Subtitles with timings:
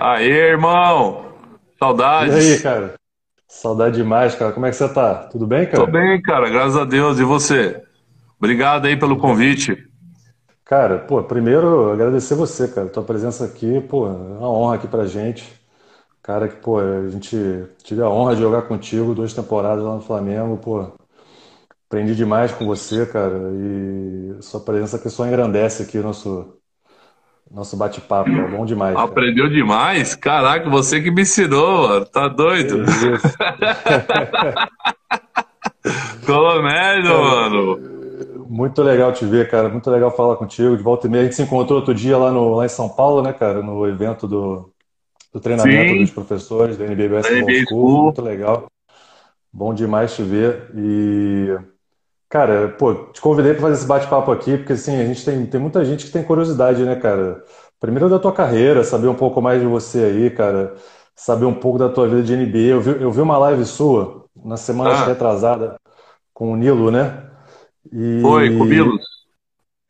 [0.00, 1.26] Aê, irmão!
[1.78, 2.34] Saudades!
[2.34, 2.94] E aí, cara?
[3.46, 4.50] Saudade demais, cara.
[4.50, 5.28] Como é que você tá?
[5.28, 5.84] Tudo bem, cara?
[5.84, 7.18] Tô bem, cara, graças a Deus.
[7.18, 7.82] E você?
[8.38, 9.76] Obrigado aí pelo convite.
[10.64, 12.88] Cara, pô, primeiro agradecer você, cara.
[12.88, 15.52] Tua presença aqui, pô, é uma honra aqui pra gente.
[16.22, 17.36] Cara, que, pô, a gente
[17.82, 20.92] tive a honra de jogar contigo duas temporadas lá no Flamengo, pô.
[21.86, 23.36] Aprendi demais com você, cara.
[23.52, 26.59] E sua presença aqui só engrandece aqui o nosso,
[27.50, 28.30] nosso bate-papo.
[28.30, 29.08] É bom demais, cara.
[29.08, 30.14] Aprendeu demais?
[30.14, 32.06] Caraca, você que me ensinou, mano.
[32.06, 32.82] Tá doido?
[32.82, 33.36] É isso.
[36.26, 37.78] Comédio, mano.
[38.48, 39.68] Muito legal te ver, cara.
[39.68, 40.76] Muito legal falar contigo.
[40.76, 42.88] De volta e meia, a gente se encontrou outro dia lá, no, lá em São
[42.88, 43.62] Paulo, né, cara?
[43.62, 44.72] No evento do,
[45.32, 47.50] do treinamento Sim, dos professores da School.
[47.68, 48.02] School.
[48.04, 48.66] Muito legal.
[49.52, 50.70] Bom demais te ver.
[50.76, 51.58] E,
[52.30, 55.60] cara, pô, te convidei para fazer esse bate-papo aqui, porque assim, a gente tem, tem
[55.60, 57.44] muita gente que tem curiosidade, né, cara?
[57.80, 60.74] Primeiro da tua carreira, saber um pouco mais de você aí, cara.
[61.16, 62.60] Saber um pouco da tua vida de NBA.
[62.76, 65.76] Eu vi, eu vi uma live sua na semana Ah, retrasada
[66.34, 67.30] com o Nilo, né?
[68.20, 69.04] foi, com o E Milos.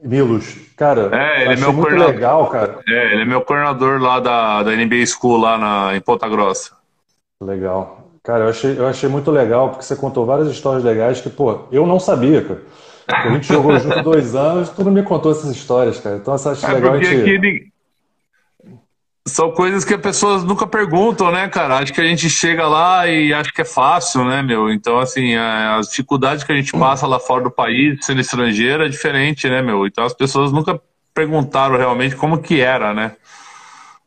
[0.03, 0.47] Milos,
[0.77, 2.15] cara, É, ele é meu muito coordenador.
[2.15, 2.85] legal, cara.
[2.89, 6.77] É, ele é meu coordenador lá da, da NBA School, lá na, em Ponta Grossa.
[7.41, 8.00] Legal.
[8.23, 11.61] Cara, eu achei, eu achei muito legal, porque você contou várias histórias legais que, pô,
[11.73, 12.63] eu não sabia, cara.
[13.09, 16.17] A gente jogou junto dois anos, tu não me contou essas histórias, cara.
[16.17, 17.73] Então, eu acho É legal a gente.
[19.27, 21.79] são coisas que as pessoas nunca perguntam, né, cara?
[21.79, 24.71] Acho que a gente chega lá e acha que é fácil, né, meu?
[24.71, 28.89] Então, assim, as dificuldades que a gente passa lá fora do país, sendo estrangeiro, é
[28.89, 29.87] diferente, né, meu?
[29.87, 30.81] Então, as pessoas nunca
[31.15, 33.17] perguntaram realmente como que era, né?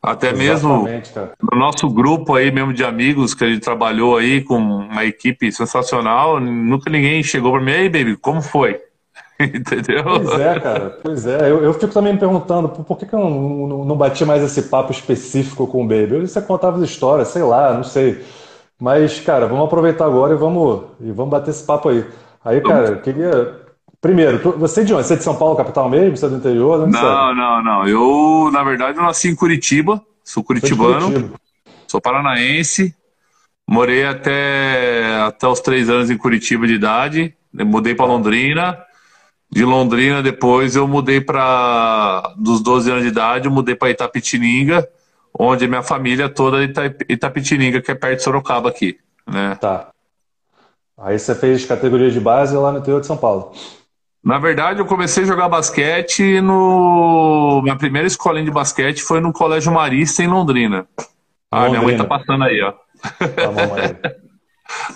[0.04, 1.32] Até mesmo cara.
[1.40, 5.50] no nosso grupo aí mesmo de amigos que a gente trabalhou aí com uma equipe
[5.50, 8.80] sensacional, nunca ninguém chegou pra mim, ei, baby, como foi?
[9.40, 10.04] Entendeu?
[10.04, 10.98] Pois é, cara.
[11.02, 11.50] Pois é.
[11.50, 14.24] Eu, eu fico também me perguntando, por, por que que eu não, não, não bati
[14.24, 16.14] mais esse papo específico com o Baby?
[16.14, 18.24] Eu, você contava as histórias, sei lá, não sei.
[18.80, 22.04] Mas, cara, vamos aproveitar agora e vamos, e vamos bater esse papo aí.
[22.44, 23.63] Aí, cara, eu queria.
[24.04, 25.06] Primeiro, tu- você é de onde?
[25.06, 26.14] Você é de São Paulo, capital mesmo?
[26.14, 26.78] Você é do interior?
[26.80, 27.08] Onde você é?
[27.08, 27.88] Não, não, não.
[27.88, 31.40] Eu, na verdade, eu nasci em Curitiba, sou curitibano, Curitiba.
[31.88, 32.94] sou paranaense,
[33.66, 38.04] morei até, até os três anos em Curitiba de idade, mudei para.
[38.04, 38.76] Londrina.
[39.50, 42.34] De Londrina, depois eu mudei para.
[42.36, 44.86] Dos 12 anos de idade, eu mudei para Itapetininga,
[45.32, 49.56] onde minha família toda é Ita- Itapetininga, que é perto de Sorocaba aqui, né?
[49.58, 49.88] Tá.
[50.98, 53.52] Aí você fez categoria de base lá no interior de São Paulo.
[54.24, 57.60] Na verdade, eu comecei a jogar basquete no.
[57.62, 60.86] Minha primeira escolinha de basquete foi no Colégio Marista, em Londrina.
[61.50, 62.04] Ah, minha mãe tá Londrina.
[62.04, 62.72] passando aí, ó.
[63.38, 63.96] Tá, mamãe.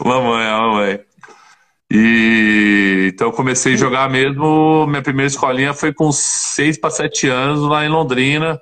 [0.03, 1.00] Mamãe, a mamãe.
[1.91, 4.87] E então eu comecei a jogar mesmo.
[4.87, 8.61] Minha primeira escolinha foi com 6 para 7 anos lá em Londrina,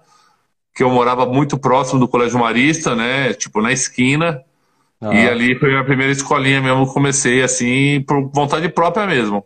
[0.74, 3.32] que eu morava muito próximo do Colégio Marista, né?
[3.34, 4.42] Tipo, na esquina.
[5.02, 5.28] E Aham.
[5.28, 6.92] ali foi a minha primeira escolinha mesmo.
[6.92, 9.44] Comecei assim, por vontade própria mesmo.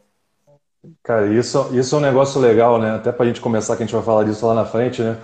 [1.03, 2.95] Cara, isso, isso é um negócio legal, né?
[2.95, 5.17] Até pra gente começar, que a gente vai falar disso lá na frente, né?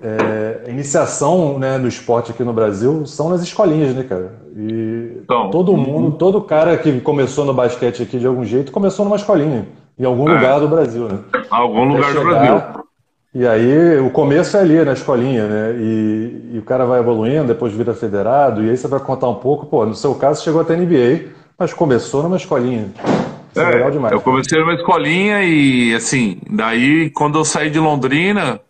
[0.00, 4.34] É, a iniciação, né, no esporte aqui no Brasil são nas escolinhas, né, cara?
[4.54, 9.04] E Então, todo mundo, todo cara que começou no basquete aqui de algum jeito, começou
[9.04, 9.66] numa escolinha,
[9.98, 11.18] em algum é, lugar do Brasil, né?
[11.50, 12.58] algum Até lugar do Brasil.
[12.58, 12.86] chegar.
[13.34, 15.76] E aí, o começo é ali, na escolinha, né?
[15.78, 19.34] E, e o cara vai evoluindo, depois vira federado, e aí você vai contar um
[19.34, 22.90] pouco, pô, no seu caso chegou até NBA, mas começou numa escolinha.
[23.56, 24.14] Isso é legal É, demais.
[24.14, 28.60] eu comecei numa escolinha e assim, daí quando eu saí de Londrina,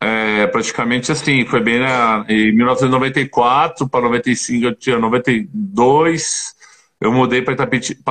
[0.00, 6.54] é, praticamente assim, foi bem na, em 1994 para 95, eu tinha 92,
[7.00, 7.56] eu mudei para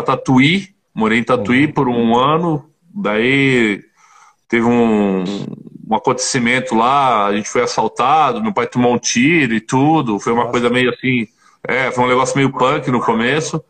[0.03, 1.71] Tatuí, morei em Tatuí Uhum.
[1.73, 3.81] por um ano, daí
[4.49, 5.23] teve um,
[5.89, 10.33] um acontecimento lá, a gente foi assaltado, meu pai tomou um tiro e tudo, foi
[10.33, 10.51] uma Nossa.
[10.51, 11.27] coisa meio assim,
[11.67, 13.63] é, foi um negócio meio punk no começo.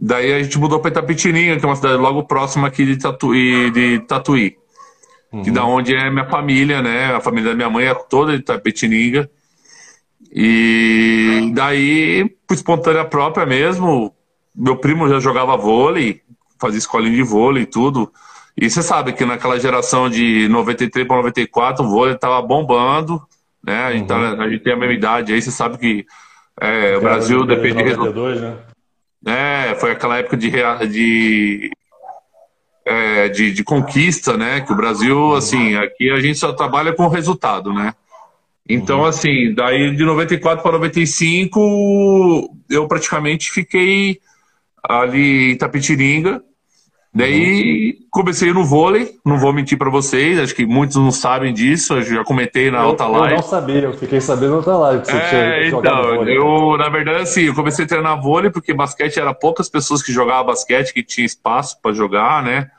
[0.00, 3.70] Daí a gente mudou para Itapetininga, que é uma cidade logo próxima aqui de Tatuí,
[3.70, 4.56] de Tatuí,
[5.44, 5.72] que da Uhum.
[5.76, 7.14] onde é minha família, né?
[7.14, 9.28] A família da minha mãe é toda de Itapetininga.
[10.32, 14.14] E daí, por espontânea própria mesmo,
[14.54, 16.20] meu primo já jogava vôlei,
[16.60, 18.10] fazia escolinha de vôlei e tudo.
[18.56, 23.20] E você sabe que naquela geração de 93 para 94, o vôlei tava bombando,
[23.64, 23.84] né?
[23.84, 24.40] A gente, tá- Uhum.
[24.40, 26.06] a gente tem a mesma idade aí, você sabe que
[26.60, 28.14] é, o Brasil depende de resultado.
[28.14, 28.56] 92, né?
[29.26, 30.50] É, foi aquela época de,
[30.88, 31.70] de,
[32.86, 34.60] é, de, de conquista, né?
[34.62, 35.34] Que o Brasil, Uhum.
[35.34, 37.94] assim, aqui a gente só trabalha com resultado, né?
[38.68, 39.06] Então, Uhum.
[39.06, 44.20] assim, daí de 94 para 95, eu praticamente fiquei
[44.82, 46.42] ali em Itapetininga.
[47.12, 51.94] Daí comecei no vôlei, não vou mentir para vocês, acho que muitos não sabem disso,
[51.94, 53.34] eu já comentei na Eu, outra eu live.
[53.36, 56.38] não sabia, eu fiquei sabendo na outra live que você tinha É, jogado então, vôlei.
[56.38, 60.12] eu, na verdade, assim, eu comecei a treinar vôlei porque basquete era poucas pessoas que
[60.12, 62.70] jogavam basquete, que tinha espaço para jogar, né?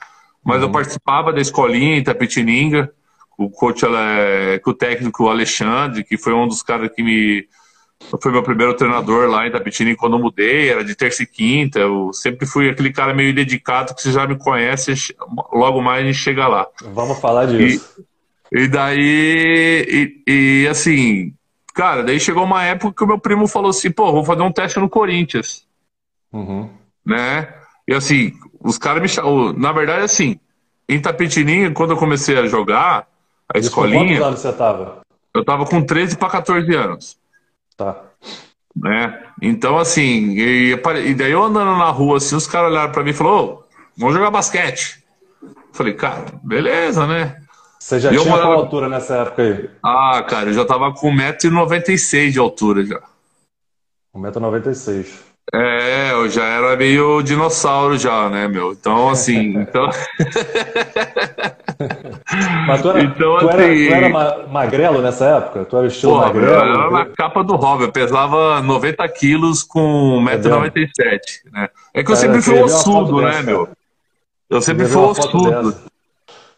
[0.44, 2.90] Mas eu participava da escolinha em Itapetininga,
[3.38, 7.46] o coach, ela é, com o técnico Alexandre, que foi um dos caras que me.
[8.22, 11.80] Foi meu primeiro treinador lá em Itapetininga quando eu mudei, era de terça e quinta.
[11.80, 14.94] Eu sempre fui aquele cara meio dedicado que você já me conhece,
[15.54, 16.68] logo mais a gente chega lá.
[16.94, 18.04] Vamos falar disso.
[18.52, 21.34] E daí, e, e, assim,
[21.74, 24.52] cara, daí chegou uma época que o meu primo falou assim, pô, vou fazer um
[24.52, 25.66] teste no Corinthians,
[26.34, 26.70] Uhum.
[27.06, 27.54] né?
[27.88, 30.38] E assim, os caras me chamam, na verdade, assim,
[30.88, 33.08] em Tapetininga, quando eu comecei a jogar,
[33.54, 35.02] a Isso com quantos escolinha, anos você tava?
[35.34, 37.18] eu tava com 13 para 14 anos,
[37.84, 38.04] Tá.
[38.76, 39.24] né?
[39.42, 40.72] Então, assim, e,
[41.06, 43.64] e daí eu andando na rua, assim, os caras olharam pra mim e falaram, ô,
[43.98, 45.04] vamos jogar basquete.
[45.42, 47.42] Eu falei, cara, beleza, né?
[47.80, 49.70] Você já E tinha qual morava- altura nessa época aí?
[49.84, 53.02] Ah, cara, eu já tava com 1,96m de altura já.
[54.16, 55.31] 1,96m.
[55.54, 58.72] É, eu já era meio dinossauro já, né, meu?
[58.72, 59.90] Então, assim, então,
[62.68, 65.66] Mas tu era, Então, tu era, assim- tu era ma- magrelo nessa época?
[65.66, 66.54] Tu era estilo eu magrelo?
[66.54, 71.70] era na capa do Robin, eu pesava 90 quilos com 1,97m, né?
[71.94, 73.70] É que eu Cara, sempre eu fui ver uma ossudo, né, dessa, meu?
[74.50, 75.76] Eu sempre fui ossudo.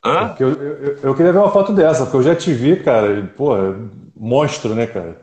[0.05, 0.35] Hã?
[0.39, 3.19] Eu, eu, eu queria ver uma foto dessa, porque eu já te vi, cara.
[3.19, 3.55] e, Pô,
[4.15, 5.22] monstro, né, cara?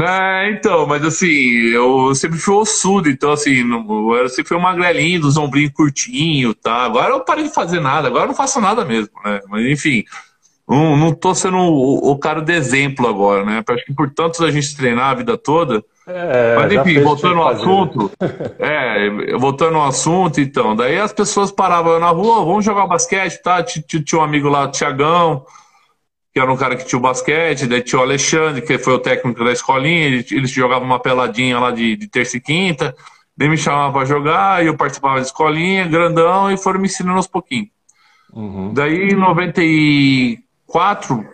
[0.00, 1.26] É, então, mas assim,
[1.72, 6.52] eu sempre fui ossudo, então assim, não- eu sempre fui um magrelinho, dos ombrinhos curtinho,
[6.52, 6.84] tá?
[6.84, 9.40] Agora eu parei de fazer nada, agora eu não faço nada mesmo, né?
[9.48, 10.02] Mas enfim,
[10.68, 13.62] não, não tô sendo o, o cara de exemplo agora, né?
[13.68, 15.84] Acho que por tanto a gente treinar a vida toda.
[16.06, 18.10] É, Mas enfim, voltando ao assunto,
[18.58, 23.40] é, voltando ao assunto, então, daí as pessoas paravam na rua, "Ô, vamos jogar basquete,
[23.42, 23.62] tá?
[23.62, 25.44] Ti- ti- Tinha um amigo lá, Tiagão,
[26.34, 28.98] que era um cara que tinha o basquete, daí tinha o Alexandre, que foi o
[28.98, 32.92] técnico da escolinha, ele- eles jogavam uma peladinha lá de, de terça e quinta,
[33.36, 37.18] daí me chamavam pra jogar, e eu participava da escolinha, grandão, e foram me ensinando
[37.18, 37.68] aos pouquinhos.
[38.32, 38.74] Uhum.
[38.74, 41.24] Daí em 94,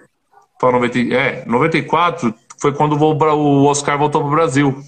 [0.60, 4.82] para 90, é, 94 foi quando o o Oscar voltou pro Brasil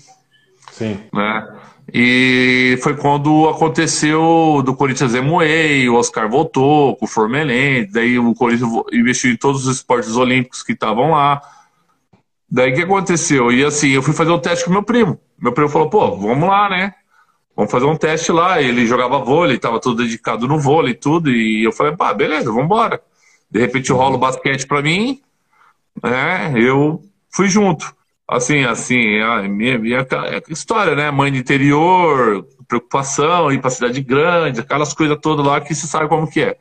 [0.73, 1.01] Sim.
[1.11, 1.49] né?
[1.93, 8.35] E foi quando aconteceu do Corinthians Emuei, o Oscar voltou com o Formelente, daí o
[8.35, 11.41] Corinthians investiu em todos os esportes olímpicos que estavam lá.
[12.51, 13.51] Daí o que aconteceu?
[13.51, 15.19] E assim, eu fui fazer um teste com meu primo.
[15.39, 16.95] Meu primo falou, pô, vamos lá, né?
[17.57, 18.61] Vamos fazer um teste lá.
[18.61, 21.31] Ele jogava vôlei, estava todo dedicado no vôlei e tudo.
[21.31, 23.01] E eu falei, pá, beleza, vamos embora.
[23.51, 25.21] De repente rola o basquete pra mim,
[26.03, 26.53] né?
[26.57, 27.95] Eu fui junto.
[28.33, 30.07] Assim, assim, a minha, minha
[30.49, 31.11] história, né?
[31.11, 36.09] Mãe de interior, preocupação, ir pra cidade grande, aquelas coisas todas lá que você sabe
[36.09, 36.57] como que é.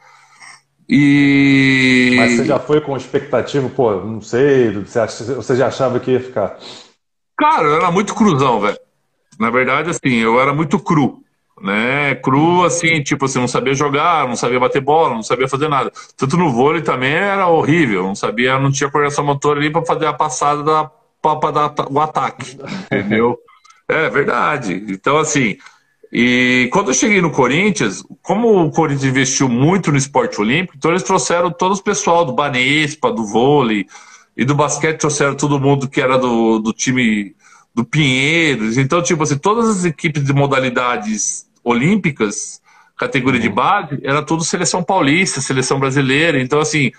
[0.89, 2.15] E.
[2.17, 6.57] Mas você já foi com expectativa, pô, não sei, você, já achava que ia ficar.
[7.37, 8.77] Cara, eu era muito cruzão, velho.
[9.39, 11.23] Na verdade, assim, eu era muito cru.
[11.61, 12.15] Né?
[12.15, 15.91] Cru, assim, tipo assim, não sabia jogar, não sabia bater bola, não sabia fazer nada.
[16.17, 20.07] Tanto no vôlei também era horrível, não sabia, não tinha coordenação motora ali pra fazer
[20.07, 20.91] a passada da,
[21.21, 22.57] pra dar o ataque.
[22.85, 23.37] Entendeu?
[23.87, 24.85] É verdade.
[24.89, 25.57] Então, assim,
[26.11, 30.91] e quando eu cheguei no Corinthians, como o Corinthians investiu muito no esporte olímpico, então
[30.91, 33.85] eles trouxeram todo o pessoal do Banespa, do vôlei
[34.35, 37.33] e do basquete, trouxeram todo mundo que era do, do time
[37.73, 38.77] do Pinheiros.
[38.77, 42.61] Então, tipo assim, todas as equipes de modalidades olímpicas,
[42.97, 46.41] categoria de base, era tudo seleção paulista, seleção brasileira.
[46.41, 46.91] Então, assim,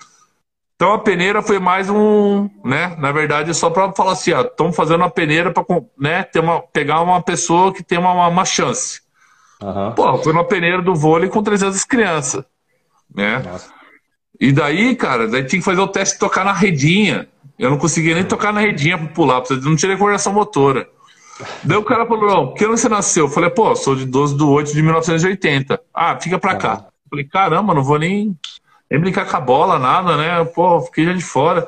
[0.83, 2.97] então a peneira foi mais um, né?
[2.99, 5.65] Na verdade, só para falar assim, ó, estamos fazendo uma peneira para,
[5.97, 9.01] né, ter uma, pegar uma pessoa que tem uma, uma chance.
[9.63, 9.93] Aham.
[9.93, 12.45] Pô, foi uma peneira do vôlei com 300 crianças,
[13.15, 13.39] né?
[13.39, 13.71] Nossa.
[14.41, 17.29] E daí, cara, daí tinha que fazer o teste de tocar na redinha.
[17.57, 20.89] Eu não conseguia nem tocar na redinha pra pular, porque eu não tinha coordenação motora.
[21.63, 23.27] Daí o cara falou, não, que ano você nasceu?
[23.27, 25.81] Eu falei, pô, sou de 12 de 8 de 1980.
[25.95, 26.87] Ah, fica pra cá.
[27.05, 28.37] Eu falei, caramba, não vou nem,
[28.93, 30.45] nem brincar com a bola, nada, né?
[30.55, 31.67] Pô, fiquei já de fora.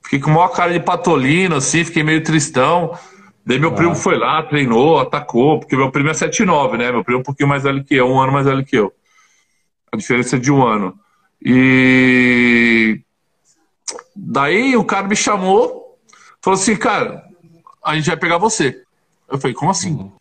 [0.00, 2.96] Fiquei com a maior cara de patolino, assim, fiquei meio tristão.
[3.44, 6.92] Daí meu primo foi lá, treinou, atacou, porque meu primo é 7'9", né?
[6.92, 8.92] Meu primo é um pouquinho mais velho que eu, um ano mais velho que eu.
[9.90, 10.96] A diferença é de um ano.
[11.42, 13.00] E
[14.14, 15.98] daí o cara me chamou,
[16.40, 17.24] falou assim, cara,
[17.84, 18.80] a gente vai pegar você.
[19.28, 20.12] Eu falei, como assim?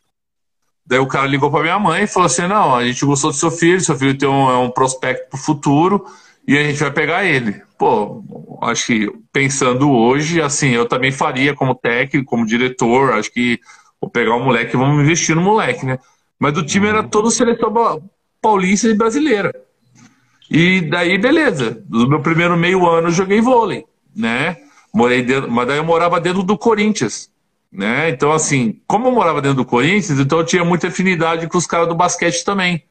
[0.83, 3.37] Daí o cara ligou pra minha mãe e falou assim, não, a gente gostou do
[3.37, 6.07] seu filho, seu filho tem um, é um prospecto pro futuro
[6.47, 7.61] e a gente vai pegar ele.
[7.77, 8.23] Pô,
[8.61, 13.59] acho que pensando hoje, assim, eu também faria como técnico, como diretor, acho que
[14.01, 15.99] vou pegar o moleque e vamos investir no moleque, né?
[16.39, 17.73] Mas o time era todo seleção
[18.41, 19.53] paulista e brasileira.
[20.49, 21.83] E daí, beleza.
[21.89, 24.57] No meu primeiro meio ano eu joguei vôlei, né?
[24.93, 27.29] Morei dentro, mas daí eu morava dentro do Corinthians,
[27.71, 28.09] né?
[28.09, 31.67] Então, assim, como eu morava dentro do Corinthians, então eu tinha muita afinidade com os
[31.67, 32.83] caras do basquete também.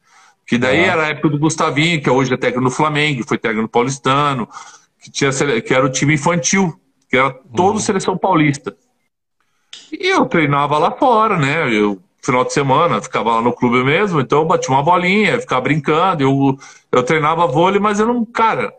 [0.49, 0.93] Que daí ah.
[0.93, 4.49] era a época do Gustavinho, que hoje é técnico do Flamengo, foi técnico do Paulistano,
[4.99, 5.29] que, tinha,
[5.61, 6.73] que era o time infantil,
[7.07, 7.79] que era todo uhum.
[7.79, 8.75] seleção paulista.
[9.91, 11.71] E eu treinava lá fora, né?
[11.71, 15.61] Eu, final de semana, ficava lá no clube mesmo, então eu batia uma bolinha, ficava
[15.61, 16.57] brincando, eu,
[16.91, 18.73] eu treinava vôlei, mas eu não, cara.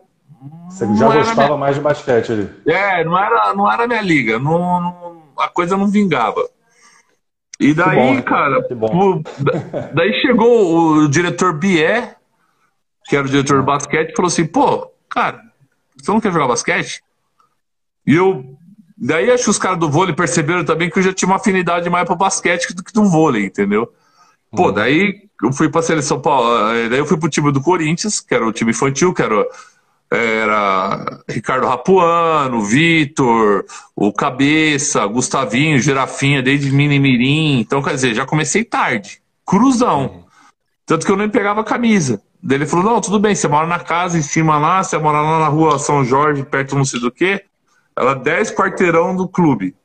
[0.67, 1.57] Você já gostava minha...
[1.57, 2.49] mais de basquete ali?
[2.67, 6.49] É, não era, não era minha liga, não, não, a coisa não vingava.
[7.61, 8.21] E daí, bom, né?
[8.23, 9.21] cara, o,
[9.93, 12.15] daí chegou o diretor Bié,
[13.05, 15.39] que era o diretor de basquete, e falou assim: pô, cara,
[15.95, 17.03] você não quer jogar basquete?
[18.05, 18.57] E eu.
[18.97, 21.89] Daí acho que os caras do vôlei perceberam também que eu já tinha uma afinidade
[21.89, 23.91] mais pro basquete do que do vôlei, entendeu?
[24.55, 24.73] Pô, uhum.
[24.73, 26.19] daí eu fui pra seleção.
[26.75, 29.45] Eh, daí eu fui pro time do Corinthians, que era o time infantil, que era,
[30.11, 33.63] era Ricardo Rapuano, Vitor,
[33.95, 37.59] o Cabeça, Gustavinho, Girafinha, desde Mini Mirim.
[37.59, 39.21] Então, quer dizer, já comecei tarde.
[39.45, 40.25] Cruzão.
[40.85, 42.21] Tanto que eu nem pegava camisa.
[42.43, 45.21] Daí ele falou: não, tudo bem, você mora na casa em cima lá, você mora
[45.21, 47.41] lá na rua São Jorge, perto não sei do que.
[47.95, 49.75] Ela 10 quarteirão do clube.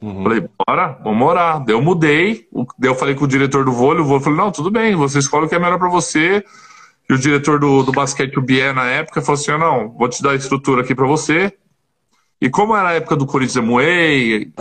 [0.00, 0.22] Uhum.
[0.24, 1.60] Falei, bora, vamos morar.
[1.60, 2.46] Daí eu mudei,
[2.78, 5.18] daí eu falei com o diretor do vôlei, o vôlei falou, não, tudo bem, você
[5.18, 6.44] escolhe o que é melhor para você.
[7.08, 10.22] E o diretor do, do basquete, o Bier, na época, falou assim, não, vou te
[10.22, 11.52] dar a estrutura aqui para você.
[12.40, 14.52] E como era a época do Corinthians Moei,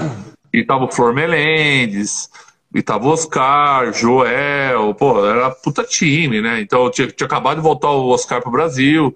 [0.54, 2.30] e tava o Flor Melendes,
[2.74, 6.60] e tava o Oscar, Joel, pô, era puta time, né?
[6.60, 9.16] Então eu tinha, tinha acabado de voltar o Oscar pro Brasil.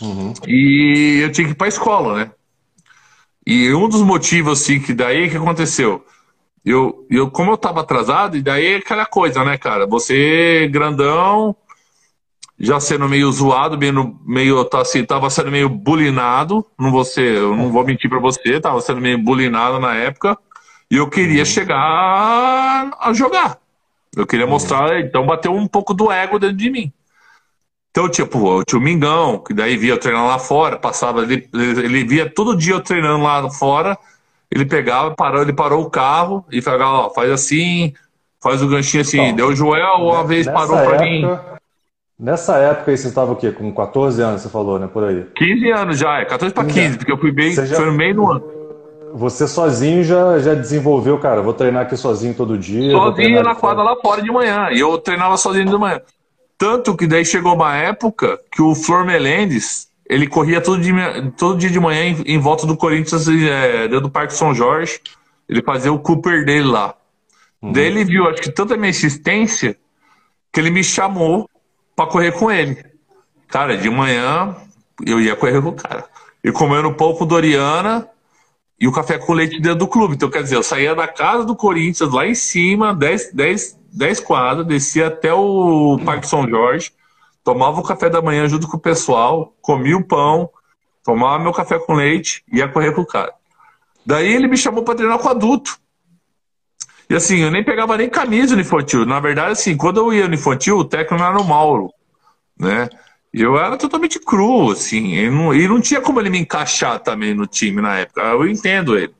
[0.00, 0.32] Uhum.
[0.46, 2.30] E eu tinha que ir pra escola, né?
[3.46, 6.04] E um dos motivos, assim, que daí que aconteceu?
[6.64, 9.86] Eu, eu, como eu tava atrasado, e daí é aquela coisa, né, cara?
[9.86, 11.56] Você grandão,
[12.60, 17.36] já sendo meio zoado, meio, meio tá assim, tava sendo meio bulinado, não vou ser,
[17.36, 20.36] eu não vou mentir para você, tava sendo meio bulinado na época.
[20.90, 23.56] E eu queria chegar a jogar.
[24.14, 26.92] Eu queria mostrar, então bateu um pouco do ego dentro de mim.
[27.90, 32.04] Então, tipo, tinha o Mingão, que daí via eu treinando lá fora, passava, ele, ele
[32.04, 33.96] via todo dia eu treinando lá fora,
[34.50, 37.94] ele pegava, parou, ele parou o carro e falava, ó, faz assim,
[38.40, 39.20] faz o ganchinho assim.
[39.20, 41.24] Então, Deu o Joel uma vez parou época, pra mim.
[42.20, 43.50] Nessa época aí você estava o quê?
[43.50, 44.86] Com 14 anos, você falou, né?
[44.86, 45.24] Por aí.
[45.34, 47.64] 15 anos já, é 14 para 15, porque eu fui bem, já...
[47.66, 48.60] foi no meio do ano
[49.12, 52.92] você sozinho já, já desenvolveu, cara, vou treinar aqui sozinho todo dia.
[52.92, 54.68] Sozinho na quadra lá fora de manhã.
[54.70, 56.00] E eu treinava sozinho de manhã.
[56.56, 61.58] Tanto que daí chegou uma época que o Flor Melendes, ele corria todo dia, todo
[61.58, 65.00] dia de manhã em, em volta do Corinthians, é, dentro do Parque São Jorge.
[65.48, 66.94] Ele fazia o Cooper dele lá.
[67.60, 67.72] Uhum.
[67.72, 69.76] Daí ele viu, acho que tanta minha insistência,
[70.52, 71.49] que ele me chamou
[72.00, 72.82] para correr com ele.
[73.46, 74.56] Cara, de manhã
[75.04, 76.06] eu ia correr com o cara.
[76.42, 78.08] E comendo pão com Doriana,
[78.80, 80.14] e o café com leite dentro do clube.
[80.14, 84.20] Então, quer dizer, eu saía da casa do Corinthians, lá em cima, 10, 10, 10
[84.20, 86.90] quadras, descia até o Parque São Jorge,
[87.44, 90.48] tomava o café da manhã junto com o pessoal, comia o pão,
[91.04, 93.34] tomava meu café com leite e ia correr com o cara.
[94.06, 95.78] Daí ele me chamou para treinar com adulto.
[97.10, 99.04] E assim, eu nem pegava nem camisa no infantil.
[99.04, 101.92] Na verdade, assim, quando eu ia no infantil, o técnico era o Mauro,
[102.56, 102.88] né?
[103.34, 107.34] Eu era totalmente cru, assim, e não, e não tinha como ele me encaixar também
[107.34, 108.22] no time na época.
[108.22, 109.12] Eu entendo ele.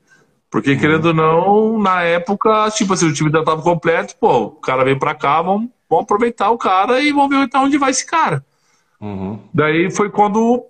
[0.49, 4.51] Porque, querendo ou não, na época, tipo assim, o time ainda tava completo, pô, o
[4.51, 7.91] cara veio pra cá, vamos, vamos aproveitar o cara e vamos ver então onde vai
[7.91, 8.43] esse cara.
[9.01, 9.37] Uhum.
[9.53, 10.65] Daí foi quando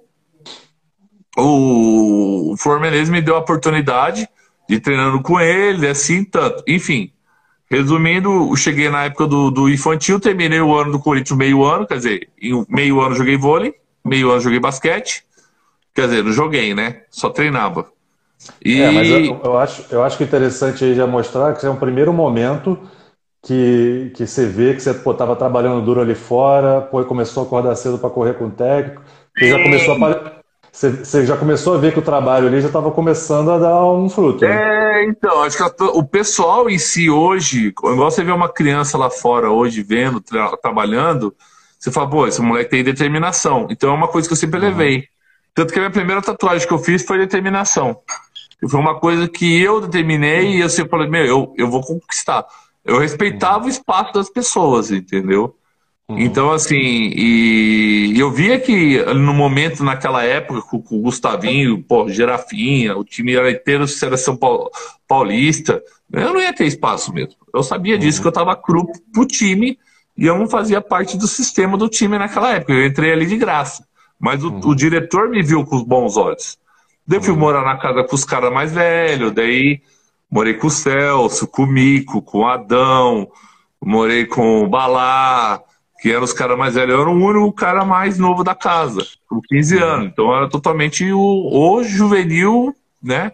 [1.37, 4.27] o, o Flor Menezes me deu a oportunidade
[4.71, 6.63] de treinando com ele, assim, tanto.
[6.65, 7.11] Enfim,
[7.71, 11.87] Resumindo, eu cheguei na época do, do infantil, terminei o ano do Corinthians meio ano,
[11.87, 13.73] quer dizer, em meio ano joguei vôlei,
[14.03, 15.23] meio ano joguei basquete.
[15.95, 17.03] Quer dizer, não joguei, né?
[17.09, 17.85] Só treinava.
[18.63, 18.81] E...
[18.81, 21.69] É, mas eu, eu, acho, eu acho que é interessante aí já mostrar que é
[21.69, 22.77] um primeiro momento
[23.41, 27.75] que, que você vê que você estava trabalhando duro ali fora, pô, começou a acordar
[27.75, 29.01] cedo para correr com o técnico,
[29.37, 30.40] você já começou a
[30.71, 34.09] você já começou a ver que o trabalho ali já estava começando a dar um
[34.09, 34.45] fruto.
[34.45, 35.01] Né?
[35.01, 39.09] É, então, acho que o pessoal em si hoje, igual você vê uma criança lá
[39.09, 41.35] fora hoje vendo, tra trabalhando,
[41.77, 43.67] você fala, pô, esse moleque tem determinação.
[43.69, 44.67] Então é uma coisa que eu sempre uhum.
[44.67, 45.07] levei.
[45.53, 47.99] Tanto que a minha primeira tatuagem que eu fiz foi determinação.
[48.69, 52.45] Foi uma coisa que eu determinei e eu sempre falei, meu, eu, eu vou conquistar.
[52.85, 53.65] Eu respeitava uhum.
[53.65, 55.55] o espaço das pessoas, entendeu?
[56.11, 56.19] Uhum.
[56.19, 62.97] Então, assim, e eu via que no momento, naquela época, com, o Gustavinho, pô, Gerafinha,
[62.97, 64.37] o time era inteiro seleção
[65.07, 67.35] paulista, eu não ia ter espaço mesmo.
[67.53, 68.23] Eu sabia disso, uhum.
[68.23, 69.77] que eu estava cru pro time,
[70.17, 72.73] e eu não fazia parte do sistema do time naquela época.
[72.73, 73.85] Eu entrei ali de graça.
[74.19, 74.59] Mas o, uhum.
[74.65, 76.57] o diretor me viu com os bons olhos.
[77.07, 77.39] Daí eu fui uhum.
[77.39, 79.81] morar na casa com os caras mais velhos, daí
[80.29, 83.29] morei com o Celso, com o Mico, com o Adão,
[83.81, 85.61] morei com o Balá,
[86.01, 86.95] que eram os caras mais velhos.
[86.95, 89.83] Eu era o único cara mais novo da casa, com 15 uhum.
[89.83, 90.07] anos.
[90.07, 93.31] Então era totalmente o, o juvenil, né?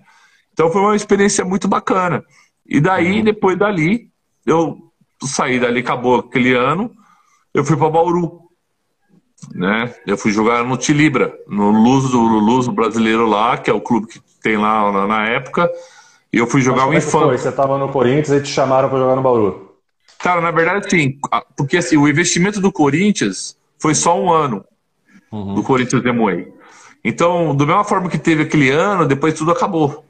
[0.52, 2.24] Então foi uma experiência muito bacana.
[2.66, 3.24] E daí, uhum.
[3.24, 4.10] depois dali,
[4.46, 4.78] eu
[5.24, 6.92] saí dali, acabou aquele ano,
[7.54, 8.42] eu fui para Bauru.
[9.54, 9.94] Né?
[10.06, 14.08] Eu fui jogar no Tilibra, no Luz do Luz brasileiro lá, que é o clube
[14.08, 15.72] que tem lá na, época.
[16.34, 17.42] E eu fui jogar Mas o é Infante.
[17.42, 19.67] Você estava no Corinthians e te chamaram para jogar no Bauru?
[20.20, 21.20] Cara, na verdade, sim.
[21.56, 24.66] Porque assim, o investimento do Corinthians foi só um ano
[25.32, 25.56] uhum.
[25.56, 26.52] do Corinthians Demoei.
[27.04, 30.04] Então, da mesma forma que teve aquele ano, depois tudo acabou.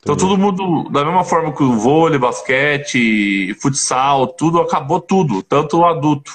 [0.00, 5.78] Então todo mundo, da mesma forma que o vôlei, basquete, futsal, tudo acabou tudo, tanto
[5.78, 6.32] o adulto.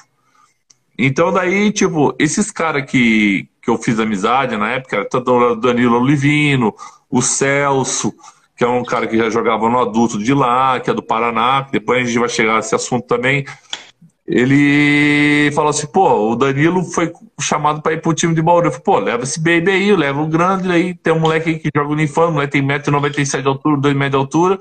[0.97, 6.00] Então daí, tipo, esses caras que, que eu fiz amizade na época, tanto o Danilo
[6.00, 6.75] Olivino,
[7.09, 8.13] o Celso,
[8.55, 11.67] que é um cara que já jogava no adulto de lá, que é do Paraná,
[11.72, 13.45] depois a gente vai chegar nesse assunto também
[14.25, 18.67] ele falou assim, pô, o Danilo foi chamado para ir pro time de Bauru.
[18.67, 21.60] Eu falei, pô, leva esse baby aí, leva o grande aí, tem um moleque aí
[21.60, 24.60] que joga no o moleque tem 1,97m de altura, 2m de altura,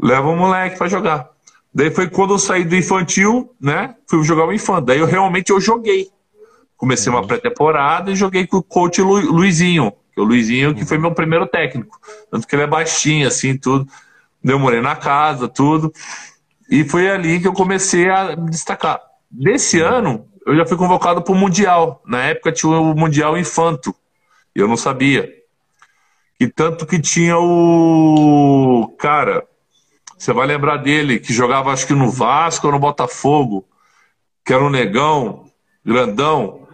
[0.00, 1.30] leva o moleque para jogar.
[1.74, 4.86] Daí foi quando eu saí do infantil, né, fui jogar o Infame.
[4.86, 6.08] Daí eu realmente eu joguei.
[6.76, 7.18] Comecei uhum.
[7.18, 10.98] uma pré-temporada e joguei com o coach Lu, Luizinho, que é o Luizinho que foi
[10.98, 11.98] meu primeiro técnico.
[12.30, 13.86] Tanto que ele é baixinho, assim, tudo.
[14.44, 15.92] Eu morei na casa, tudo.
[16.70, 19.00] E foi ali que eu comecei a me destacar.
[19.30, 22.02] Desse ano, eu já fui convocado para o Mundial.
[22.06, 23.94] Na época tinha o Mundial Infanto.
[24.54, 25.32] E eu não sabia.
[26.38, 28.94] E tanto que tinha o.
[28.98, 29.46] Cara,
[30.18, 33.64] você vai lembrar dele, que jogava acho que no Vasco ou no Botafogo,
[34.44, 35.46] que era um negão,
[35.84, 36.66] grandão,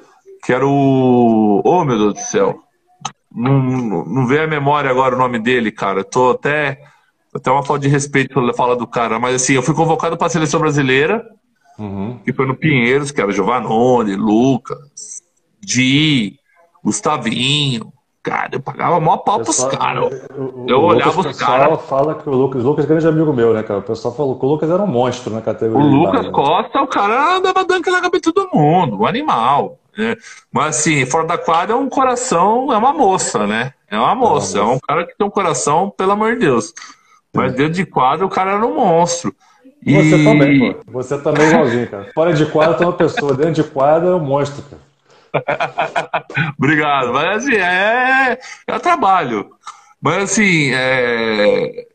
[0.44, 1.60] que era o.
[1.64, 2.62] Oh, meu Deus do céu.
[3.34, 6.00] Não, não, não vê a memória agora o nome dele, cara.
[6.00, 6.80] Eu tô até
[7.34, 10.26] até uma falta de respeito pela fala do cara, mas assim, eu fui convocado para
[10.26, 11.24] a seleção brasileira,
[11.78, 12.18] uhum.
[12.24, 15.22] que foi no Pinheiros, que era Giovanoni, Lucas,
[15.60, 16.38] Di,
[16.82, 17.92] Gustavinho.
[18.22, 20.10] Cara, eu pagava maior pau pros caras.
[20.66, 21.68] Eu olhava os caras.
[21.68, 23.80] O pessoal fala que o Lucas, Lucas é grande amigo meu, né, cara?
[23.80, 25.86] O pessoal falou que o Lucas era um monstro na categoria.
[25.86, 26.28] O Lucas?
[26.28, 29.78] Costa, o cara andava dando na cabeça de todo mundo, um animal.
[29.98, 30.14] Né?
[30.52, 33.72] Mas assim, fora da quadra é um coração, é uma moça, né?
[33.90, 34.72] É uma moça, é, uma moça.
[34.72, 36.72] é um cara que tem um coração, pelo amor de Deus.
[37.34, 39.34] Mas dentro de quadro o cara era um monstro.
[39.84, 39.94] E...
[39.94, 40.92] Você também, pô.
[40.92, 42.10] Você também é igualzinho, cara.
[42.14, 44.88] Fora de quadro tem uma pessoa, dentro de quadro é um monstro, cara.
[46.56, 47.12] Obrigado.
[47.12, 49.50] Mas assim, é, é trabalho.
[50.00, 51.86] Mas assim, é...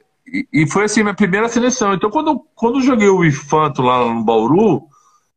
[0.52, 1.94] e foi assim minha primeira seleção.
[1.94, 4.90] Então quando, quando eu joguei o Infanto lá no Bauru,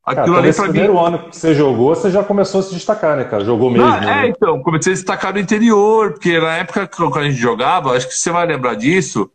[0.06, 1.00] aquilo cara, ali pra primeiro mim...
[1.00, 3.44] ano que você jogou, você já começou a se destacar, né, cara?
[3.44, 3.86] Jogou mesmo.
[3.86, 4.26] Não, né?
[4.26, 7.96] É, então, comecei a se destacar no interior, porque na época que a gente jogava,
[7.96, 9.28] acho que você vai lembrar disso,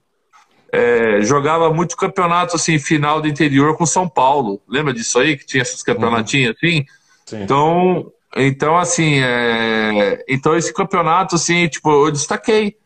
[0.72, 4.62] é, jogava muito campeonato assim, final do interior com São Paulo.
[4.68, 5.36] Lembra disso aí?
[5.36, 6.70] Que tinha esses campeonatinhos uhum.
[6.70, 6.86] assim?
[7.26, 7.44] Sim.
[7.44, 10.24] Então, então assim, é...
[10.30, 12.78] então esse campeonato, assim, tipo, eu destaquei.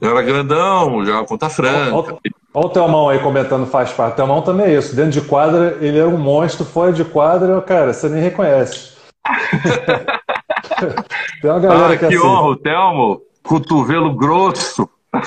[0.00, 1.94] Eu era grandão, jogava contra a Franca.
[1.94, 2.20] Olha,
[2.56, 4.14] olha o Telmão aí comentando faz parte.
[4.14, 4.96] O Telmão também é isso.
[4.96, 6.64] Dentro de quadra, ele era um monstro.
[6.64, 8.96] Fora de quadra, cara, você nem reconhece.
[11.42, 12.26] Tem uma galera ah, que, que é assim.
[12.26, 13.20] honra, o Telmo.
[13.42, 14.88] Cotovelo grosso.
[15.14, 15.20] É,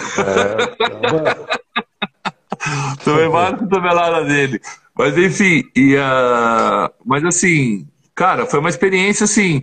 [3.03, 4.59] Tomei várias cotoveladas dele.
[4.97, 9.61] Mas enfim, e, uh, mas assim, cara, foi uma experiência assim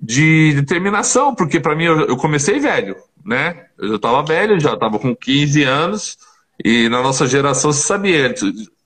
[0.00, 3.64] de determinação, porque para mim eu, eu, comecei velho, né?
[3.78, 6.18] Eu já tava velho, já tava com 15 anos,
[6.62, 8.34] e na nossa geração se sabia,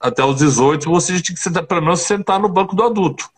[0.00, 3.28] até os 18 você tinha que sentar, pelo menos sentar no banco do adulto.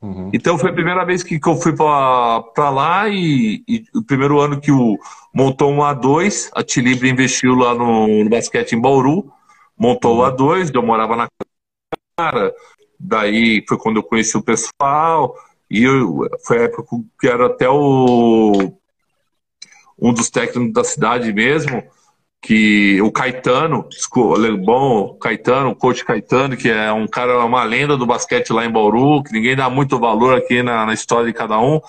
[0.00, 0.30] Uhum.
[0.32, 4.40] Então foi a primeira vez que, que eu fui para lá e, e, o primeiro
[4.40, 4.96] ano que o
[5.34, 9.32] montou um A2, a Tilibre investiu lá no, no basquete em Bauru
[9.78, 11.28] montou o A2, eu morava na
[12.16, 12.52] cara,
[12.98, 15.36] daí foi quando eu conheci o pessoal,
[15.70, 18.72] e eu, foi a época que era até o
[20.00, 21.82] um dos técnicos da cidade mesmo,
[22.40, 23.84] que o Caetano,
[24.64, 28.70] bom, Caetano, o coach Caetano, que é um cara, uma lenda do basquete lá em
[28.70, 31.80] Bauru, que ninguém dá muito valor aqui na, na história de cada um,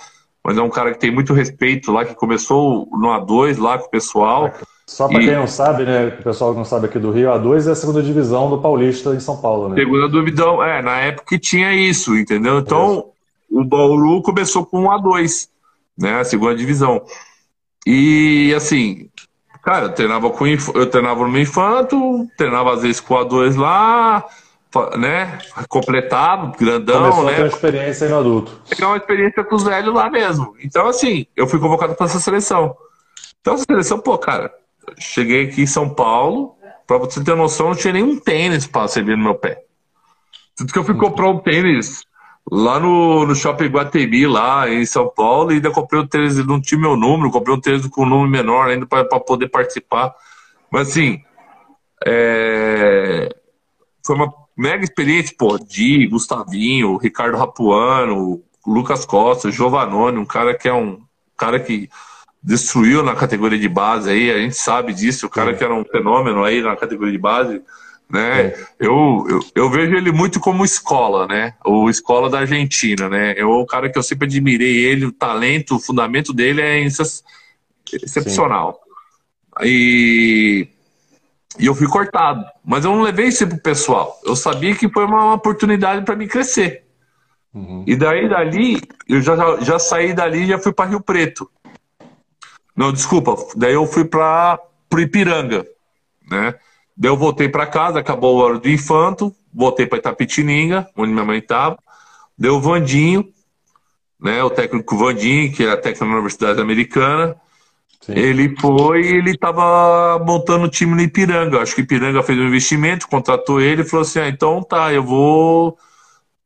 [0.44, 3.86] mas é um cara que tem muito respeito lá, que começou no A2 lá com
[3.86, 4.52] o pessoal.
[4.88, 5.26] Só para e...
[5.26, 7.72] quem não sabe, né, o pessoal que não sabe aqui do Rio, a A2 é
[7.72, 9.76] a segunda divisão do Paulista em São Paulo, né?
[9.76, 12.58] Segunda divisão, é, na época tinha isso, entendeu?
[12.58, 13.06] Então,
[13.52, 15.48] o Bauru começou com um A2,
[15.96, 17.04] né, a segunda divisão.
[17.86, 19.10] E, assim,
[19.63, 24.26] cara, eu treinava, com, eu treinava no Infanto, treinava às vezes com o A2 lá,
[24.98, 27.32] né, completado, grandão, Começou né?
[27.32, 28.62] a ter uma experiência aí no adulto.
[28.69, 30.56] Pegar uma experiência com os velhos lá mesmo.
[30.63, 32.76] Então, assim, eu fui convocado para essa seleção.
[33.41, 34.54] Então, essa seleção, pô, cara,
[34.98, 39.17] cheguei aqui em São Paulo, pra você ter noção, não tinha nenhum tênis pra servir
[39.17, 39.63] no meu pé.
[40.56, 42.04] Tanto que eu fui comprar um tênis
[42.52, 46.60] lá no, no Shopping Guatemi, lá em São Paulo, e ainda comprei um tênis, não
[46.60, 50.14] tinha meu número, comprei um tênis com um número menor ainda para poder participar.
[50.72, 51.22] Mas assim,
[52.06, 53.30] é...
[54.06, 60.68] foi uma mega experiência, pô, Di, Gustavinho, Ricardo Rapuano, Lucas Costa, Giovanoni, um cara que
[60.68, 61.02] é um
[61.38, 61.90] cara que
[62.42, 65.86] destruiu na categoria de base aí, a gente sabe disso, o cara que era um
[65.86, 67.62] fenômeno aí na categoria de base,
[68.10, 68.48] né?
[68.48, 68.67] É.
[68.80, 71.54] Eu, eu, eu vejo ele muito como escola, né?
[71.63, 73.38] O escola da Argentina, né?
[73.38, 77.24] É o cara que eu sempre admirei ele, o talento, o fundamento dele é excep-
[77.93, 78.80] excepcional.
[79.62, 80.67] E,
[81.60, 84.19] e eu fui cortado, mas eu não levei isso pro pessoal.
[84.24, 86.86] Eu sabia que foi uma oportunidade para me crescer.
[87.54, 87.84] Uhum.
[87.86, 91.50] E daí dali, eu já, já, já saí dali e já fui para Rio Preto.
[92.76, 94.60] Não, desculpa, daí eu fui para
[94.93, 95.65] o Ipiranga,
[96.30, 96.56] né?
[97.00, 101.24] Daí eu voltei para casa, acabou a hora do infanto, voltei para Itapetininga, onde minha
[101.24, 101.80] mãe estava.
[102.38, 103.26] Deu o Vandinho,
[104.20, 104.44] né?
[104.44, 107.38] O técnico Vandinho, que era técnico na Universidade Americana.
[108.02, 108.14] Sim.
[108.18, 111.62] Ele foi, ele estava montando o time no Ipiranga.
[111.62, 114.92] Acho que o Ipiranga fez um investimento, contratou ele e falou assim: ah, então tá,
[114.92, 115.78] eu vou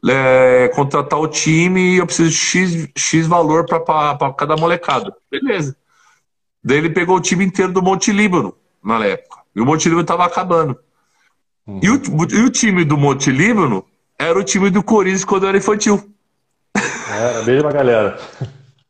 [0.07, 5.15] é, contratar o time e eu preciso de X, X valor para cada molecada.
[5.31, 5.75] Beleza.
[6.63, 9.42] Daí ele pegou o time inteiro do Monte Líbano na época.
[9.55, 10.77] E o Monte Líbano estava acabando.
[11.81, 13.85] E, o, e o time do Monte Líbano
[14.19, 16.11] era o time do Corinthians quando eu era infantil.
[17.09, 18.19] Era a mesma galera.